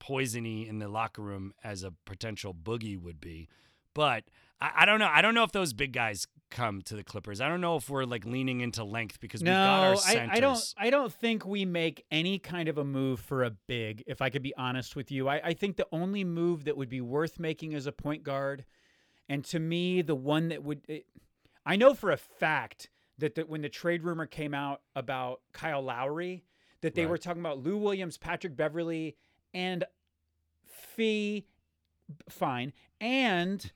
[0.00, 3.48] poisony in the locker room as a potential Boogie would be.
[3.94, 4.24] But
[4.60, 5.10] I, I, don't know.
[5.10, 7.40] I don't know if those big guys come to the Clippers.
[7.40, 10.30] I don't know if we're like leaning into length because no, we've got our centers.
[10.32, 10.74] I, I don't.
[10.76, 14.02] I don't think we make any kind of a move for a big.
[14.06, 16.88] If I could be honest with you, I, I think the only move that would
[16.88, 18.64] be worth making is a point guard,
[19.28, 20.82] and to me, the one that would.
[20.88, 21.06] It,
[21.70, 25.80] I know for a fact that the, when the trade rumor came out about Kyle
[25.80, 26.42] Lowry,
[26.80, 27.10] that they right.
[27.12, 29.14] were talking about Lou Williams, Patrick Beverley,
[29.54, 29.84] and
[30.66, 31.46] Fee,
[32.28, 33.70] fine, and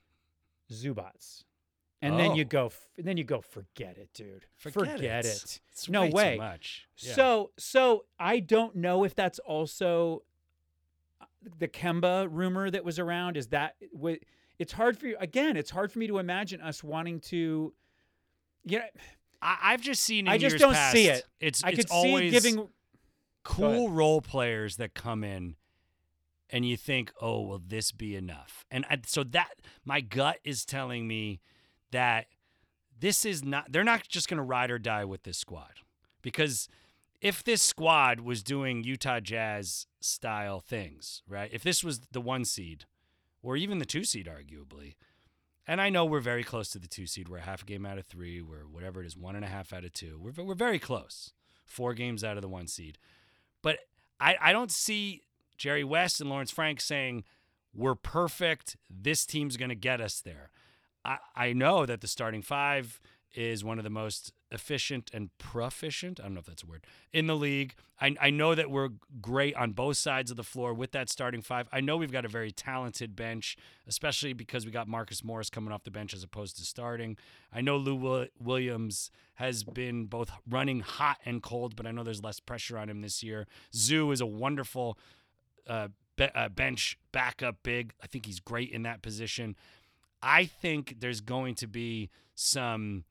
[0.73, 1.45] Zubac.
[2.03, 2.19] And oh.
[2.19, 2.49] then you oh.
[2.49, 4.47] go, then you go, forget it, dude.
[4.57, 5.61] Forget, forget it.
[5.71, 5.89] it.
[5.89, 6.11] no way.
[6.11, 6.37] way.
[6.37, 6.89] much.
[6.97, 7.15] Yeah.
[7.15, 10.25] So, so I don't know if that's also
[11.21, 11.27] uh,
[11.61, 13.37] the Kemba rumor that was around.
[13.37, 13.77] Is that
[14.59, 15.57] it's hard for you again?
[15.57, 17.73] It's hard for me to imagine us wanting to.
[18.65, 18.85] Yeah,
[19.43, 20.27] I, have just seen.
[20.29, 21.25] I just don't past, see it.
[21.41, 22.69] It's I it's could always see giving
[23.43, 25.57] cool role players that come in
[26.51, 28.65] and you think, oh, will this be enough?
[28.71, 29.51] And I, so that
[29.85, 31.41] my gut is telling me
[31.91, 32.27] that
[32.99, 35.81] this is not, they're not just going to ride or die with this squad.
[36.23, 36.69] Because
[37.21, 41.51] if this squad was doing Utah Jazz style things, right?
[41.53, 42.85] If this was the one seed
[43.43, 44.95] or even the two seed, arguably,
[45.67, 47.29] and I know we're very close to the two seed.
[47.29, 48.43] We're a half a game out of three.
[48.43, 50.19] We're whatever it is, one and a half out of two.
[50.21, 51.33] We're, we're very close.
[51.65, 52.99] Four games out of the one seed.
[53.63, 53.79] But
[54.21, 55.23] I, I don't see
[55.57, 57.25] Jerry West and Lawrence Frank saying,
[57.75, 58.77] We're perfect.
[58.91, 60.51] This team's going to get us there.
[61.05, 63.01] I, I know that the starting five
[63.35, 66.21] is one of the most efficient and proficient.
[66.21, 67.75] I don't know if that's a word in the league.
[68.01, 68.91] I, I know that we're
[69.21, 71.69] great on both sides of the floor with that starting five.
[71.73, 75.73] I know we've got a very talented bench, especially because we got Marcus Morris coming
[75.73, 77.17] off the bench as opposed to starting.
[77.53, 82.23] I know Lou Williams has been both running hot and cold, but I know there's
[82.23, 83.47] less pressure on him this year.
[83.75, 84.99] Zoo is a wonderful
[85.69, 87.93] uh, be- uh, bench backup big.
[88.03, 89.57] I think he's great in that position.
[90.23, 93.05] I think there's going to be some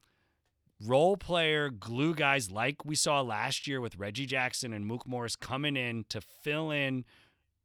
[0.86, 5.36] role player glue guys like we saw last year with Reggie Jackson and Mook Morris
[5.36, 7.06] coming in to fill in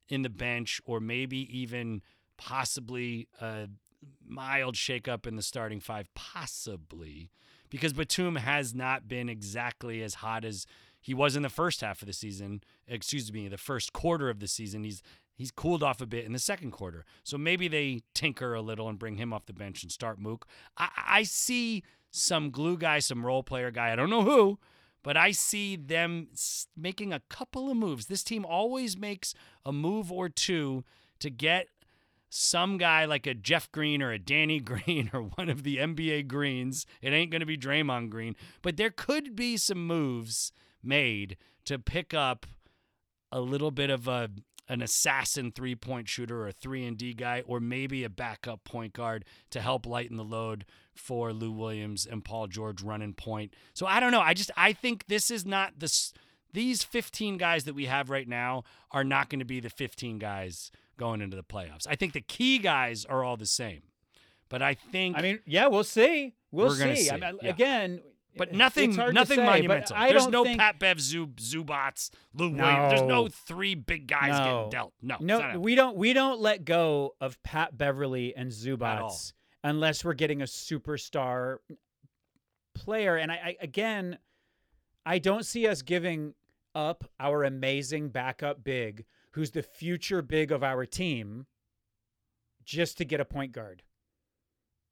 [0.09, 2.03] in the bench or maybe even
[2.37, 3.69] possibly a
[4.27, 7.31] mild shakeup in the starting five, possibly
[7.71, 10.67] because Batum has not been exactly as hot as
[11.01, 12.63] he was in the first half of the season.
[12.87, 14.85] Excuse me, the first quarter of the season.
[14.85, 15.03] He's
[15.35, 17.05] he's cooled off a bit in the second quarter.
[17.23, 20.47] So maybe they tinker a little and bring him off the bench and start Mook.
[20.77, 21.83] I, I see
[22.19, 23.93] some glue guy, some role player guy.
[23.93, 24.59] I don't know who,
[25.03, 26.29] but I see them
[26.77, 28.07] making a couple of moves.
[28.07, 30.85] This team always makes a move or two
[31.21, 31.69] to get
[32.31, 36.29] some guy like a Jeff Green or a Danny Green or one of the NBA
[36.29, 36.87] Greens.
[37.01, 40.53] It ain't going to be Draymond Green, but there could be some moves
[40.83, 42.47] made to pick up
[43.31, 44.31] a little bit of a
[44.69, 48.65] an assassin three point shooter or a three and D guy, or maybe a backup
[48.65, 50.65] point guard to help lighten the load
[50.95, 53.55] for Lou Williams and Paul George running point.
[53.75, 54.21] So I don't know.
[54.21, 56.13] I just I think this is not this.
[56.53, 60.19] These 15 guys that we have right now are not going to be the 15
[60.19, 61.87] guys going into the playoffs.
[61.87, 63.83] I think the key guys are all the same.
[64.49, 66.35] But I think I mean, yeah, we'll see.
[66.51, 66.97] We'll see.
[66.97, 67.11] see.
[67.11, 67.51] I mean, yeah.
[67.51, 68.01] Again,
[68.39, 69.97] but nothing, nothing say, monumental.
[69.97, 70.59] There's no think...
[70.59, 72.65] Pat Bev, Zub, Zubac, Lou no.
[72.65, 72.91] Williams.
[72.91, 74.45] There's no three big guys no.
[74.45, 74.93] getting dealt.
[75.03, 75.97] No, no, we don't.
[75.97, 79.33] We don't let go of Pat Beverley and Zubac
[79.63, 81.57] unless we're getting a superstar
[82.75, 83.17] player.
[83.17, 84.19] And I, I again,
[85.05, 86.35] I don't see us giving
[86.75, 91.47] up our amazing backup big, who's the future big of our team,
[92.65, 93.83] just to get a point guard.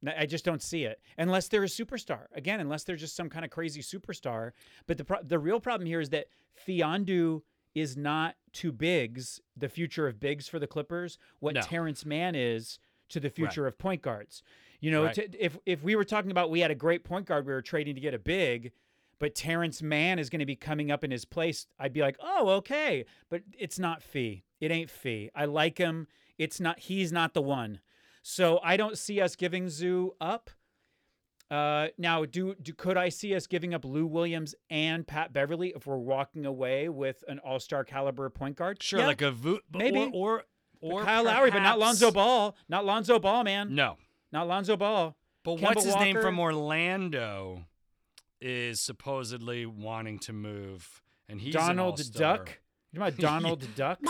[0.08, 2.26] I just don't see it unless they're a superstar.
[2.34, 4.52] Again, unless they're just some kind of crazy superstar.
[4.86, 6.26] But the pro- the real problem here is that
[6.66, 7.42] Fiondu
[7.74, 11.60] is not to bigs, the future of bigs for the Clippers, what no.
[11.60, 12.78] Terance Mann is
[13.10, 13.68] to the future right.
[13.68, 14.42] of point guards.
[14.80, 15.14] You know, right.
[15.14, 17.62] to, if if we were talking about we had a great point guard we were
[17.62, 18.72] trading to get a big,
[19.18, 22.16] but Terance Mann is going to be coming up in his place, I'd be like,
[22.20, 23.04] oh, okay.
[23.28, 24.44] But it's not Fee.
[24.60, 25.30] It ain't Fee.
[25.34, 26.06] I like him.
[26.38, 26.78] It's not.
[26.78, 27.80] He's not the one.
[28.28, 30.50] So I don't see us giving Zoo up.
[31.48, 35.72] Uh, now, do, do could I see us giving up Lou Williams and Pat Beverley
[35.76, 38.82] if we're walking away with an All Star caliber point guard?
[38.82, 40.10] Sure, Yeah, like a vo- maybe.
[40.12, 40.42] or
[40.80, 42.56] or, or Kyle Lowry, but not Lonzo Ball.
[42.68, 43.72] Not Lonzo Ball, man.
[43.76, 43.96] No,
[44.32, 45.16] Not Lonzo Ball.
[45.44, 47.64] but Kemba what's his name from Orlando
[48.40, 52.02] is supposedly wanting to move, and he's Donald.
[52.12, 52.58] Duck.
[52.90, 54.00] You know about Donald Duck?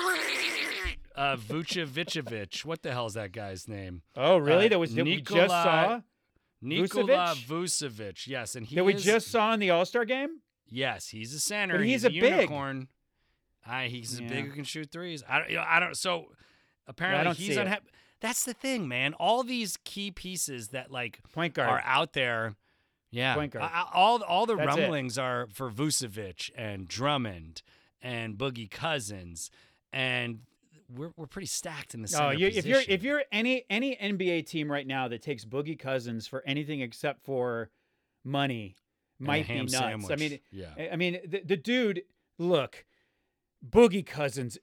[1.16, 2.64] Uh, Vucevic.
[2.64, 4.02] What the hell is that guy's name?
[4.14, 4.66] Oh, really?
[4.66, 6.00] Uh, that was that we just saw.
[6.60, 7.46] Nikola Vucevic?
[7.46, 8.26] Vucevic.
[8.26, 10.40] Yes, and he That we is- just saw in the All Star game.
[10.68, 11.78] Yes, he's a center.
[11.78, 12.22] But he's a, a big.
[12.22, 12.88] unicorn.
[13.86, 14.28] He's Yeah.
[14.28, 15.22] big who can shoot threes.
[15.28, 15.50] I don't.
[15.50, 15.96] You know, I don't.
[15.96, 16.26] So
[16.86, 17.86] apparently don't he's unhappy.
[18.20, 19.12] That's the thing, man.
[19.14, 21.68] All these key pieces that like Point guard.
[21.68, 22.54] are out there.
[23.10, 23.70] Yeah, Point guard.
[23.72, 24.80] I- all all the That's it.
[24.80, 27.62] rumblings are for Vucevic and Drummond
[28.02, 29.50] and Boogie Cousins,
[29.92, 30.40] and
[30.94, 33.96] we're we're pretty stacked in the Oh, center you, if you're if you're any any
[33.96, 37.70] NBA team right now that takes Boogie Cousins for anything except for
[38.24, 38.76] money,
[39.18, 39.72] And might be nuts.
[39.72, 40.12] sandwich.
[40.12, 42.02] I mean, yeah, I- I mean, the, the dude,
[42.38, 42.84] look,
[43.68, 44.58] Boogie Cousins,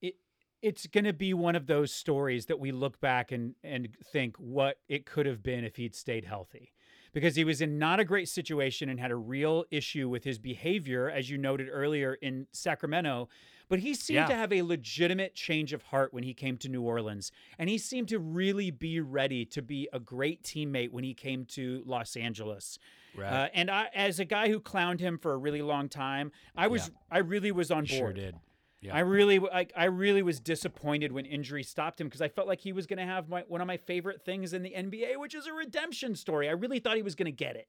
[0.00, 0.14] it,
[0.62, 4.36] it's going to be one of those stories that we look back and, and think
[4.36, 6.72] what it could have been if he'd stayed healthy.
[7.12, 10.38] Because he was in not a great situation and had a real issue with his
[10.38, 13.28] behavior, as you noted earlier in Sacramento.
[13.70, 14.26] But he seemed Yeah.
[14.26, 17.30] to have a legitimate change of heart when he came to New Orleans.
[17.58, 21.46] And he seemed to really be ready to be a great teammate when he came
[21.46, 22.78] to Los Angeles.
[23.16, 23.32] right.
[23.32, 26.66] Uh, and I, as a guy who clowned him for a really long time, I
[26.66, 27.88] was, I really was on board.
[27.88, 28.34] sure did.
[28.82, 28.94] Yeah.
[28.96, 32.60] I really, I, I really was disappointed when injury stopped him because I felt like
[32.60, 35.34] he was going to have my, one of my favorite things in the NBA, which
[35.34, 36.48] is a redemption story.
[36.48, 37.68] I really thought he was going to get it.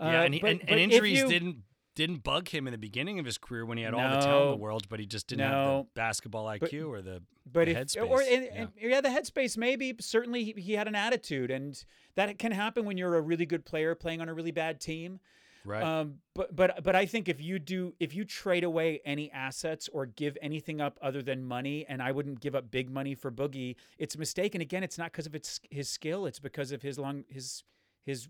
[0.00, 1.56] Yeah, Uh, and, he, but- and, but and injuries you- didn't
[1.94, 4.44] didn't bug him in the beginning of his career when he had all the talent
[4.46, 7.72] in the world, but he just didn't have the basketball IQ or the But the
[7.72, 8.08] if headspace.
[8.08, 8.50] or and, yeah.
[8.54, 9.94] and- yeah, the headspace maybe.
[10.00, 11.82] Certainly, he, he had an attitude, and
[12.14, 15.18] that can happen when you're a really good player playing on a really bad team.
[15.64, 15.82] right.
[15.82, 19.88] Um, but but but I think if you do if you trade away any assets
[19.92, 23.30] or give anything up other than money, and I wouldn't give up big money for
[23.32, 24.54] Boogie, it's a mistake.
[24.54, 27.62] And again, it's not because of its his skill; it's because of his long his
[28.06, 28.28] his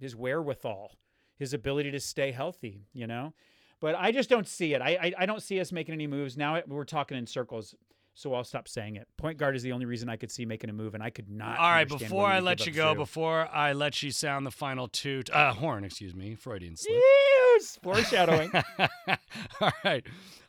[0.00, 0.92] his wherewithal,
[1.36, 2.86] his ability to stay healthy.
[2.92, 3.32] You know,
[3.80, 4.82] but I just don't see it.
[4.82, 6.60] I I, I don't see us making any moves now.
[6.66, 7.74] We're talking in circles.
[8.18, 9.06] So I'll stop saying it.
[9.18, 11.28] Point guard is the only reason I could see making a move, and I could
[11.28, 11.58] not.
[11.58, 15.28] all right, before I let you go, before I let you sound the final toot,
[15.28, 16.94] uh, horn, excuse me, Freudian slip.
[16.96, 18.50] Yes, foreshadowing.
[19.60, 20.02] All right.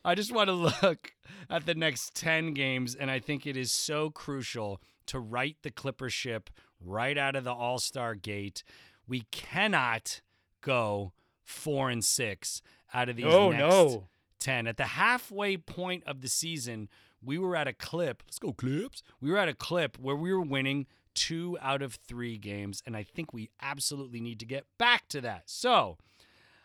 [0.05, 1.11] I just want to look
[1.49, 5.71] at the next 10 games, and I think it is so crucial to right the
[5.71, 8.63] Clipper ship right out of the All Star gate.
[9.09, 10.21] We cannot
[10.67, 11.13] go
[11.43, 12.61] four and six
[12.93, 14.07] out of these oh next no.
[14.39, 14.67] 10.
[14.67, 16.89] At the halfway point of the season,
[17.23, 18.21] we were at a clip.
[18.25, 19.01] Let's go, Clips.
[19.19, 22.95] We were at a clip where we were winning two out of three games, and
[22.95, 25.43] I think we absolutely need to get back to that.
[25.47, 25.97] So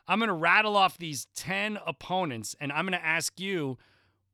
[0.07, 3.79] I'm going to rattle off these 10 opponents, and I'm going to ask you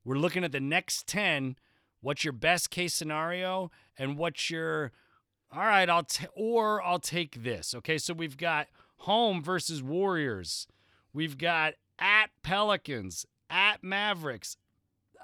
[0.04, 1.56] we're looking at the next 10.
[2.00, 4.92] What's your best case scenario, and what's your
[5.50, 7.74] all right, I'll t- or I'll take this.
[7.74, 8.68] Okay, so we've got
[8.98, 10.66] home versus Warriors.
[11.12, 14.56] We've got at Pelicans, at Mavericks,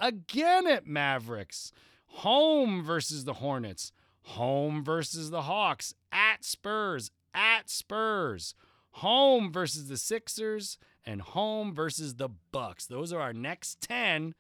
[0.01, 1.72] again at Mavericks,
[2.07, 8.55] home versus the Hornets, home versus the Hawks, at Spurs, at Spurs,
[8.93, 12.87] home versus the Sixers, and home versus the Bucks.
[12.87, 14.35] Those are our next 10.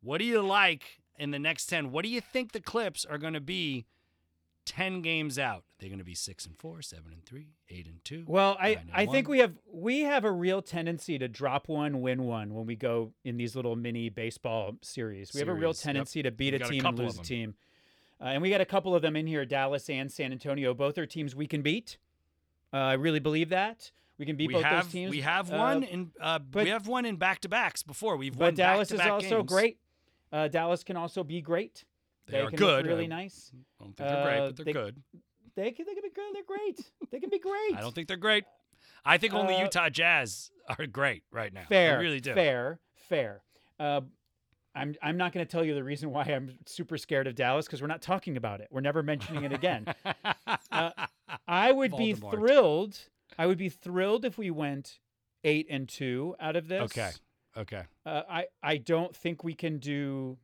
[0.00, 1.90] What do you like in the next 10?
[1.90, 3.84] What do you think the Clips are going to be
[4.66, 5.64] 10 games out?
[5.78, 8.24] They're going to be 6 and 4, 7 and 3, 8 and 2.
[8.26, 9.32] Well, I, I think one.
[9.32, 13.12] we have we have a real tendency to drop one, win one when we go
[13.24, 15.32] in these little mini baseball series.
[15.32, 15.94] We have a real Series, yep.
[15.94, 17.54] tendency to beat We've a got a team and lose a team.
[18.20, 20.74] Uh, and we got a couple of them in here, Dallas and San Antonio.
[20.74, 21.96] Both are teams we can beat.
[22.72, 25.10] Uh, I really believe that we can beat we both have those teams.
[25.10, 28.16] we have Uh, one in uh, but- we have one in back to backs before.
[28.18, 29.48] We've won but Dallas is also games.
[29.48, 29.78] great.
[30.30, 31.84] Uh, Dallas can also be great.
[32.30, 32.86] They, are can good.
[32.86, 33.52] Really I nice.
[33.78, 35.02] don't think they're great, Uh, but they're they- good.
[35.56, 36.34] They can they can be good.
[36.34, 36.80] They're great.
[37.10, 37.76] They can be great.
[37.76, 38.44] I don't think they're great.
[39.04, 41.64] I think only Uh, Utah Jazz are great right now.
[41.68, 41.98] Fair.
[41.98, 42.34] I really do.
[42.34, 42.78] Fair.
[43.08, 43.42] Fair.
[43.78, 44.02] Uh,
[44.74, 47.66] I'm I'm not going to tell you the reason why I'm super scared of Dallas
[47.66, 48.68] because we're not talking about it.
[48.70, 49.86] We're never mentioning it again.
[50.72, 50.90] Uh,
[51.48, 52.96] I would be thrilled.
[53.36, 55.00] I would be thrilled if we went
[55.42, 56.82] eight and two out of this.
[56.82, 57.10] okay.
[57.56, 57.82] Okay.
[58.06, 60.38] Uh, I I don't think we can do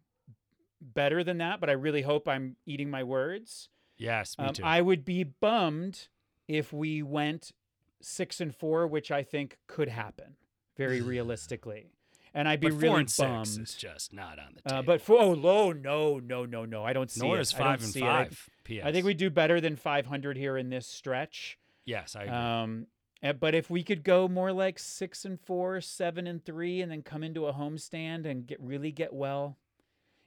[0.94, 3.68] better than that, but I really hope I'm eating my words.
[3.98, 4.62] Yes, me Um, too.
[4.64, 6.08] I would be bummed
[6.48, 7.52] if we went
[8.00, 10.36] six and four, which I think could happen
[10.76, 11.90] very realistically.
[12.34, 13.46] And I'd be but really bummed.
[13.48, 14.78] six is just not on the table.
[14.78, 17.40] uh, but for oh no no no no no I don't see nor it.
[17.40, 18.02] is I don't five and it.
[18.02, 18.50] I- five.
[18.64, 18.84] P.S.
[18.84, 21.56] I think we do better than 500 here in this stretch.
[21.84, 22.34] Yes, I agree.
[22.34, 22.86] Um,
[23.22, 26.90] eh, but if we could go more like six and four, seven and three, and
[26.90, 29.56] then come into a homestand and get really get well,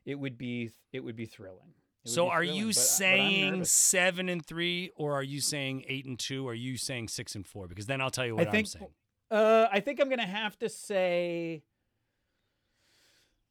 [0.10, 1.74] it would be it would be thrilling.
[2.06, 3.72] Would so be are thrilling, you but- but saying nervous.
[3.72, 6.48] seven and three, or are you saying eight and two?
[6.48, 7.68] Or are you saying six and four?
[7.68, 8.88] Because then I'll tell you I what I'm think- saying.
[9.32, 11.62] Uh, I think I'm gonna have to say.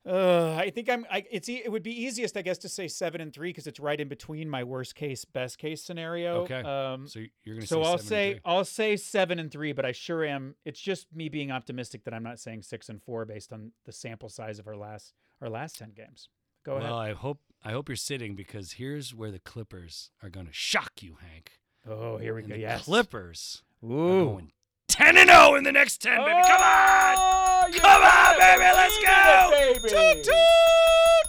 [0.06, 1.04] Uh, I think I'm.
[1.11, 3.78] I, it's it would be easiest, I guess, to say seven and three because it's
[3.78, 6.42] right in between my worst case, best case scenario.
[6.44, 6.62] Okay.
[6.62, 7.66] Um, So you're gonna.
[7.66, 8.40] so say I'll seven and say.
[8.44, 10.54] I'll say seven and three, but I sure am.
[10.64, 13.92] It's just me being optimistic that I'm not saying six and four based on the
[13.92, 16.28] sample size of our last our last ten games.
[16.64, 16.92] Go Well, ahead.
[16.92, 21.02] I hope I hope you're sitting because here's where the Clippers are going to shock
[21.02, 21.52] you, Hank.
[21.88, 22.54] Oh, here we And go.
[22.54, 22.84] the Yes.
[22.84, 24.24] Clippers are Ooh.
[24.26, 24.52] going
[24.88, 26.42] ten and zero in the next ten, baby.
[26.46, 29.50] Come on, Oh, come on, baby, let's go.
[29.52, 29.88] it, baby.
[29.88, 30.34] Toot, toot,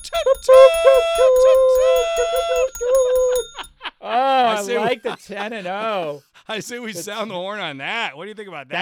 [0.03, 0.71] toot, toot, toot,
[2.80, 3.45] toot.
[4.01, 6.21] Oh, I, we- like the ten and oh.
[6.47, 8.15] I say we That's- sound the horn on that.
[8.15, 8.80] What do you think about that?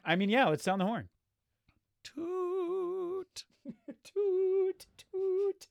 [0.04, 1.08] I mean, yeah, let's sound the horn.
[2.14, 3.44] toot.
[4.04, 5.68] toot, toot.